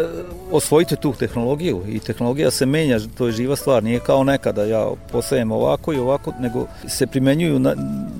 osvojiti 0.51 0.95
tu 0.95 1.13
tehnologiju 1.13 1.81
i 1.87 1.99
tehnologija 1.99 2.51
se 2.51 2.65
menja, 2.65 2.99
to 3.17 3.25
je 3.25 3.31
živa 3.31 3.55
stvar, 3.55 3.83
nije 3.83 3.99
kao 3.99 4.23
nekada 4.23 4.63
ja 4.63 4.87
posajem 5.11 5.51
ovako 5.51 5.93
i 5.93 5.97
ovako, 5.97 6.33
nego 6.39 6.65
se 6.87 7.07
primenjuju 7.07 7.59
na, 7.59 7.75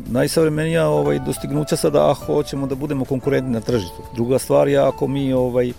najsavremenija 0.07 0.87
ovaj, 0.87 1.19
dostignuća 1.19 1.75
sada, 1.75 2.09
a 2.09 2.13
hoćemo 2.13 2.67
da 2.67 2.75
budemo 2.75 3.05
konkurentni 3.05 3.51
na 3.51 3.59
tržištu. 3.61 4.01
Druga 4.15 4.39
stvar 4.39 4.67
je 4.67 4.77
ako 4.77 5.07
mi 5.07 5.33
ovaj, 5.33 5.71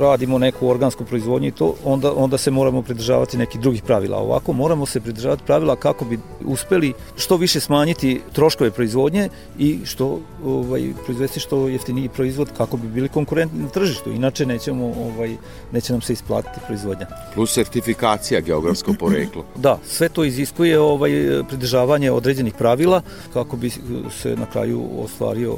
radimo 0.00 0.38
neku 0.38 0.68
organsku 0.68 1.04
proizvodnju 1.04 1.48
i 1.48 1.52
to, 1.52 1.74
onda, 1.84 2.12
onda 2.12 2.38
se 2.38 2.50
moramo 2.50 2.82
pridržavati 2.82 3.38
nekih 3.38 3.60
drugih 3.60 3.82
pravila. 3.82 4.18
Ovako 4.18 4.52
moramo 4.52 4.86
se 4.86 5.00
pridržavati 5.00 5.42
pravila 5.46 5.76
kako 5.76 6.04
bi 6.04 6.18
uspeli 6.44 6.92
što 7.16 7.36
više 7.36 7.60
smanjiti 7.60 8.20
troškove 8.32 8.70
proizvodnje 8.70 9.28
i 9.58 9.78
što 9.84 10.18
ovaj, 10.44 10.92
proizvesti 11.04 11.40
što 11.40 11.68
jeftiniji 11.68 12.08
proizvod 12.08 12.48
kako 12.56 12.76
bi 12.76 12.88
bili 12.88 13.08
konkurentni 13.08 13.19
na 13.52 13.68
tržištu. 13.68 14.10
Inače 14.10 14.46
nećemo, 14.46 14.86
ovaj, 14.86 15.36
neće 15.72 15.92
nam 15.92 16.02
se 16.02 16.12
isplatiti 16.12 16.60
proizvodnja. 16.66 17.06
Plus 17.34 17.52
sertifikacija 17.54 18.40
geografsko 18.40 18.94
poreklo. 18.98 19.44
Da, 19.56 19.78
sve 19.86 20.08
to 20.08 20.24
iziskuje 20.24 20.80
ovaj, 20.80 21.10
pridržavanje 21.48 22.10
određenih 22.10 22.54
pravila 22.54 23.02
kako 23.32 23.56
bi 23.56 23.70
se 24.10 24.36
na 24.36 24.46
kraju 24.46 24.88
ostvario 24.98 25.56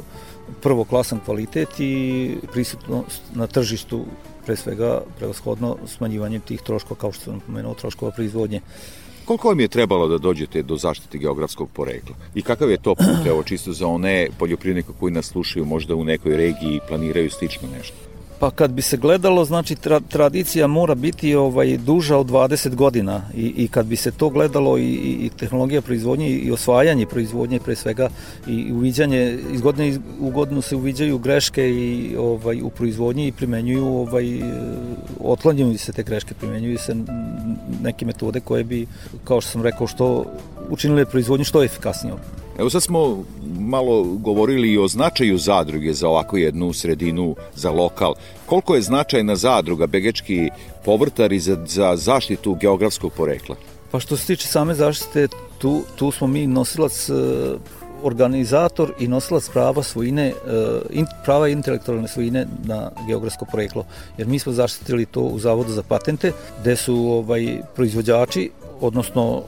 prvoklasan 0.61 1.19
kvalitet 1.25 1.69
i 1.79 2.35
prisutnost 2.51 3.21
na 3.33 3.47
tržištu 3.47 4.05
pre 4.45 4.55
svega 4.55 5.01
prevashodno 5.17 5.77
smanjivanjem 5.87 6.41
tih 6.41 6.61
troškova 6.61 6.99
kao 6.99 7.11
što 7.11 7.23
sam 7.23 7.39
pomenuo 7.39 7.73
troškova 7.73 8.11
proizvodnje. 8.11 8.61
Koliko 9.25 9.47
vam 9.47 9.59
je 9.59 9.67
trebalo 9.67 10.07
da 10.07 10.17
dođete 10.17 10.63
do 10.63 10.77
zaštite 10.77 11.17
geografskog 11.17 11.69
porekla? 11.73 12.15
I 12.35 12.41
kakav 12.41 12.71
je 12.71 12.77
to 12.77 12.95
put, 12.95 13.27
evo 13.27 13.43
čisto 13.43 13.73
za 13.73 13.87
one 13.87 14.27
poljoprivrednike 14.39 14.89
koji 14.99 15.13
nas 15.13 15.25
slušaju 15.25 15.65
možda 15.65 15.95
u 15.95 16.03
nekoj 16.03 16.37
regiji 16.37 16.75
i 16.75 16.87
planiraju 16.87 17.29
slično 17.29 17.67
nešto? 17.77 18.12
Pa 18.43 18.51
kad 18.51 18.71
bi 18.71 18.81
se 18.81 18.97
gledalo, 18.97 19.45
znači 19.45 19.75
tra, 19.75 19.99
tradicija 19.99 20.67
mora 20.67 20.95
biti 20.95 21.35
ovaj 21.35 21.77
duža 21.77 22.17
od 22.17 22.27
20 22.27 22.75
godina 22.75 23.21
i, 23.35 23.53
i 23.57 23.67
kad 23.67 23.85
bi 23.85 23.95
se 23.95 24.11
to 24.11 24.29
gledalo 24.29 24.77
i, 24.77 24.91
i 24.93 25.29
tehnologija 25.39 25.81
proizvodnje 25.81 26.29
i 26.29 26.51
osvajanje 26.51 27.05
proizvodnje 27.05 27.59
pre 27.59 27.75
svega 27.75 28.09
i 28.47 28.71
uviđanje 28.71 29.39
iz 29.51 29.61
godine 29.61 29.99
u 30.19 30.29
godinu 30.29 30.61
se 30.61 30.75
uviđaju 30.75 31.17
greške 31.17 31.69
i 31.69 32.15
ovaj 32.19 32.61
u 32.61 32.69
proizvodnji 32.69 33.27
i 33.27 33.31
primenjuju 33.31 33.85
ovaj 33.85 34.25
otklanjaju 35.19 35.77
se 35.77 35.91
te 35.91 36.03
greške, 36.03 36.33
primenjuju 36.33 36.77
se 36.77 36.95
neke 37.81 38.05
metode 38.05 38.39
koje 38.39 38.63
bi 38.63 38.87
kao 39.23 39.41
što 39.41 39.51
sam 39.51 39.63
rekao 39.63 39.87
što 39.87 40.25
učinile 40.69 41.05
proizvodnju 41.05 41.45
što 41.45 41.63
efikasnijom. 41.63 42.19
Evo 42.59 42.69
sad 42.69 42.83
smo 42.83 43.23
malo 43.59 44.03
govorili 44.03 44.71
i 44.71 44.77
o 44.77 44.87
značaju 44.87 45.37
zadruge 45.37 45.93
za 45.93 46.07
ovako 46.09 46.37
jednu 46.37 46.73
sredinu, 46.73 47.35
za 47.55 47.71
lokal. 47.71 48.13
Koliko 48.45 48.75
je 48.75 48.81
značajna 48.81 49.35
zadruga, 49.35 49.87
begečki 49.87 50.49
povrtari 50.85 51.39
za, 51.39 51.57
za 51.65 51.95
zaštitu 51.95 52.55
geografskog 52.55 53.13
porekla? 53.13 53.55
Pa 53.91 53.99
što 53.99 54.17
se 54.17 54.25
tiče 54.25 54.47
same 54.47 54.73
zaštite, 54.73 55.27
tu, 55.57 55.81
tu 55.95 56.11
smo 56.11 56.27
mi 56.27 56.47
nosilac 56.47 57.09
e, 57.09 57.13
organizator 58.03 58.93
i 58.99 59.07
nosilac 59.07 59.49
prava 59.49 59.83
svojine, 59.83 60.33
e, 60.93 61.03
prava 61.25 61.47
intelektualne 61.47 62.07
svojine 62.07 62.47
na 62.63 62.91
geografsko 63.07 63.45
poreklo. 63.51 63.85
Jer 64.17 64.27
mi 64.27 64.39
smo 64.39 64.51
zaštitili 64.51 65.05
to 65.05 65.21
u 65.21 65.39
Zavodu 65.39 65.71
za 65.71 65.83
patente, 65.83 66.31
gde 66.61 66.75
su 66.75 66.95
ovaj 66.95 67.61
proizvođači, 67.75 68.49
odnosno 68.81 69.43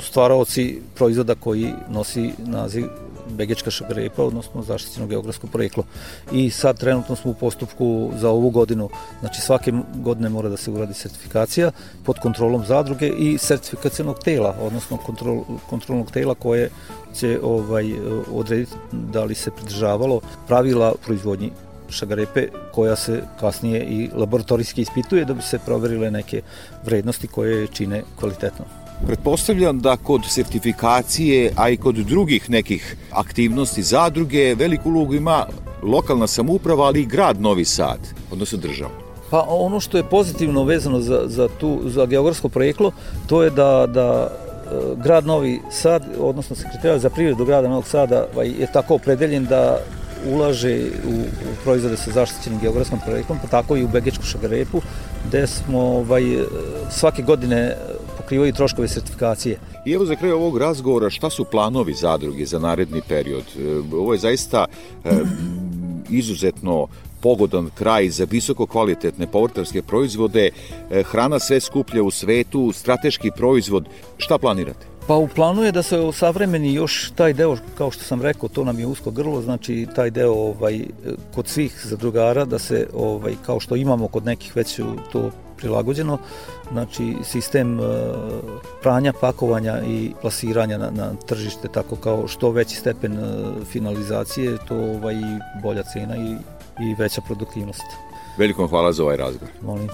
stvaraoci 0.00 0.80
proizvoda 0.94 1.34
koji 1.34 1.72
nosi 1.88 2.32
naziv 2.38 2.86
Begečka 3.30 3.70
šagrepa, 3.70 4.22
odnosno 4.24 4.62
zaštićeno 4.62 5.06
geografsko 5.06 5.46
poreklo. 5.46 5.84
I 6.32 6.50
sad 6.50 6.78
trenutno 6.78 7.16
smo 7.16 7.30
u 7.30 7.34
postupku 7.34 8.10
za 8.16 8.30
ovu 8.30 8.50
godinu, 8.50 8.88
znači 9.20 9.40
svake 9.40 9.72
godine 9.94 10.28
mora 10.28 10.48
da 10.48 10.56
se 10.56 10.70
uradi 10.70 10.94
sertifikacija 10.94 11.70
pod 12.04 12.18
kontrolom 12.18 12.64
zadruge 12.66 13.08
i 13.08 13.38
sertifikacijonog 13.38 14.18
tela, 14.24 14.56
odnosno 14.60 14.96
kontrol, 14.96 15.42
kontrolnog 15.70 16.10
tela 16.10 16.34
koje 16.34 16.70
će 17.14 17.40
ovaj 17.42 17.84
odrediti 18.32 18.72
da 18.92 19.24
li 19.24 19.34
se 19.34 19.50
pridržavalo 19.50 20.20
pravila 20.46 20.94
proizvodnji 21.04 21.50
šagarepe 21.88 22.48
koja 22.72 22.96
se 22.96 23.22
kasnije 23.40 23.84
i 23.84 24.10
laboratorijski 24.14 24.82
ispituje 24.82 25.24
da 25.24 25.34
bi 25.34 25.42
se 25.42 25.58
proverile 25.58 26.10
neke 26.10 26.42
vrednosti 26.84 27.26
koje 27.26 27.66
čine 27.66 28.02
kvalitetno. 28.18 28.85
Pretpostavljam 29.06 29.80
da 29.80 29.96
kod 29.96 30.20
sertifikacije, 30.28 31.52
a 31.56 31.68
i 31.70 31.76
kod 31.76 31.94
drugih 31.94 32.50
nekih 32.50 32.96
aktivnosti 33.10 33.82
zadruge, 33.82 34.54
veliku 34.54 34.90
ulogu 34.90 35.14
ima 35.14 35.46
lokalna 35.82 36.26
samuprava, 36.26 36.84
ali 36.84 37.00
i 37.00 37.06
grad 37.06 37.40
Novi 37.40 37.64
Sad, 37.64 37.98
odnosno 38.30 38.58
država. 38.58 38.90
Pa 39.30 39.44
ono 39.48 39.80
što 39.80 39.96
je 39.96 40.08
pozitivno 40.10 40.64
vezano 40.64 41.00
za, 41.00 41.22
za, 41.26 41.48
tu, 41.60 41.80
za 41.84 42.06
geografsko 42.06 42.48
projeklo, 42.48 42.92
to 43.26 43.42
je 43.42 43.50
da, 43.50 43.86
da 43.86 44.30
e, 44.30 44.76
grad 45.02 45.26
Novi 45.26 45.60
Sad, 45.70 46.02
odnosno 46.18 46.56
sekretarijat 46.56 47.00
za 47.00 47.10
privredu 47.10 47.44
grada 47.44 47.68
Novog 47.68 47.86
Sada 47.86 48.26
ovaj, 48.34 48.48
je 48.48 48.72
tako 48.72 48.94
opredeljen 48.94 49.44
da 49.44 49.78
ulaže 50.32 50.76
u, 51.06 51.10
u 51.20 51.54
proizvode 51.64 51.96
sa 51.96 52.10
zaštićenim 52.10 52.60
geografskom 52.60 52.98
projektom, 53.06 53.38
pa 53.42 53.48
tako 53.48 53.76
i 53.76 53.84
u 53.84 53.88
Begečku 53.88 54.24
šagarepu, 54.24 54.80
gde 55.28 55.46
smo 55.46 55.78
ovaj, 55.80 56.22
svake 56.90 57.22
godine 57.22 57.76
pokrivaju 58.26 58.52
troškove 58.52 58.88
sertifikacije. 58.88 59.58
I 59.84 59.92
evo 59.92 60.04
za 60.04 60.16
kraj 60.16 60.32
ovog 60.32 60.58
razgovora, 60.58 61.10
šta 61.10 61.30
su 61.30 61.44
planovi 61.44 61.94
zadruge 61.94 62.46
za 62.46 62.58
naredni 62.58 63.00
period? 63.08 63.44
E, 63.58 63.94
ovo 63.96 64.12
je 64.12 64.18
zaista 64.18 64.64
e, 65.04 65.10
izuzetno 66.10 66.88
pogodan 67.20 67.70
kraj 67.74 68.10
za 68.10 68.26
visoko 68.30 68.66
kvalitetne 68.66 69.26
povrtarske 69.26 69.82
proizvode, 69.82 70.50
e, 70.90 71.02
hrana 71.02 71.38
sve 71.38 71.60
skuplja 71.60 72.02
u 72.02 72.10
svetu, 72.10 72.72
strateški 72.72 73.30
proizvod, 73.36 73.86
šta 74.18 74.38
planirate? 74.38 74.86
Pa 75.06 75.14
u 75.14 75.28
planu 75.28 75.62
je 75.62 75.72
da 75.72 75.82
se 75.82 75.96
savremeni 76.12 76.74
još 76.74 77.12
taj 77.14 77.32
deo, 77.32 77.56
kao 77.78 77.90
što 77.90 78.04
sam 78.04 78.22
rekao, 78.22 78.48
to 78.48 78.64
nam 78.64 78.78
je 78.78 78.86
usko 78.86 79.10
grlo, 79.10 79.42
znači 79.42 79.86
taj 79.94 80.10
deo 80.10 80.32
ovaj, 80.32 80.80
kod 81.34 81.48
svih 81.48 81.80
zadrugara, 81.84 82.44
da 82.44 82.58
se, 82.58 82.86
ovaj, 82.94 83.34
kao 83.46 83.60
što 83.60 83.76
imamo 83.76 84.08
kod 84.08 84.24
nekih 84.24 84.56
već 84.56 84.80
to 85.12 85.30
prilagođeno, 85.56 86.18
znači 86.72 87.14
sistem 87.24 87.80
e, 87.80 87.82
pranja, 88.82 89.12
pakovanja 89.20 89.82
i 89.86 90.12
plasiranja 90.20 90.78
na, 90.78 90.90
na 90.90 91.14
tržište, 91.26 91.68
tako 91.68 91.96
kao 91.96 92.28
što 92.28 92.50
veći 92.50 92.76
stepen 92.76 93.12
e, 93.12 93.64
finalizacije, 93.64 94.56
to 94.68 94.76
ovaj, 94.76 95.14
bolja 95.62 95.82
cena 95.82 96.16
i, 96.16 96.36
i 96.84 96.94
veća 96.98 97.20
produktivnost. 97.20 97.84
Veliko 98.38 98.66
hvala 98.66 98.92
za 98.92 99.02
ovaj 99.02 99.16
razgovor. 99.16 99.54
Molim. 99.62 99.88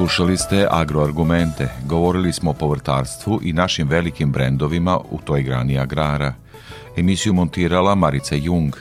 Slušali 0.00 0.36
ste 0.36 0.66
agroargumente, 0.70 1.68
govorili 1.86 2.32
smo 2.32 2.50
o 2.50 2.54
povrtarstvu 2.54 3.40
i 3.42 3.52
našim 3.52 3.88
velikim 3.88 4.32
brendovima 4.32 4.98
u 5.10 5.18
toj 5.24 5.42
grani 5.42 5.78
agrara. 5.78 6.34
Emisiju 6.96 7.34
montirala 7.34 7.94
Marica 7.94 8.34
Jung. 8.34 8.74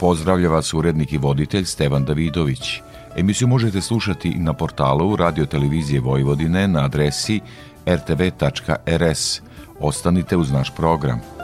Pozdravlja 0.00 0.48
vas 0.48 0.74
urednik 0.74 1.12
i 1.12 1.18
voditelj 1.18 1.64
Stevan 1.64 2.04
Davidović. 2.04 2.80
Emisiju 3.16 3.48
možete 3.48 3.80
slušati 3.80 4.34
na 4.34 4.52
portalu 4.52 5.16
Radio 5.16 5.46
Televizije 5.46 6.00
Vojvodine 6.00 6.68
na 6.68 6.84
adresi 6.84 7.40
rtv.rs. 7.86 9.40
Ostanite 9.78 10.36
uz 10.36 10.50
naš 10.50 10.74
program. 10.76 11.39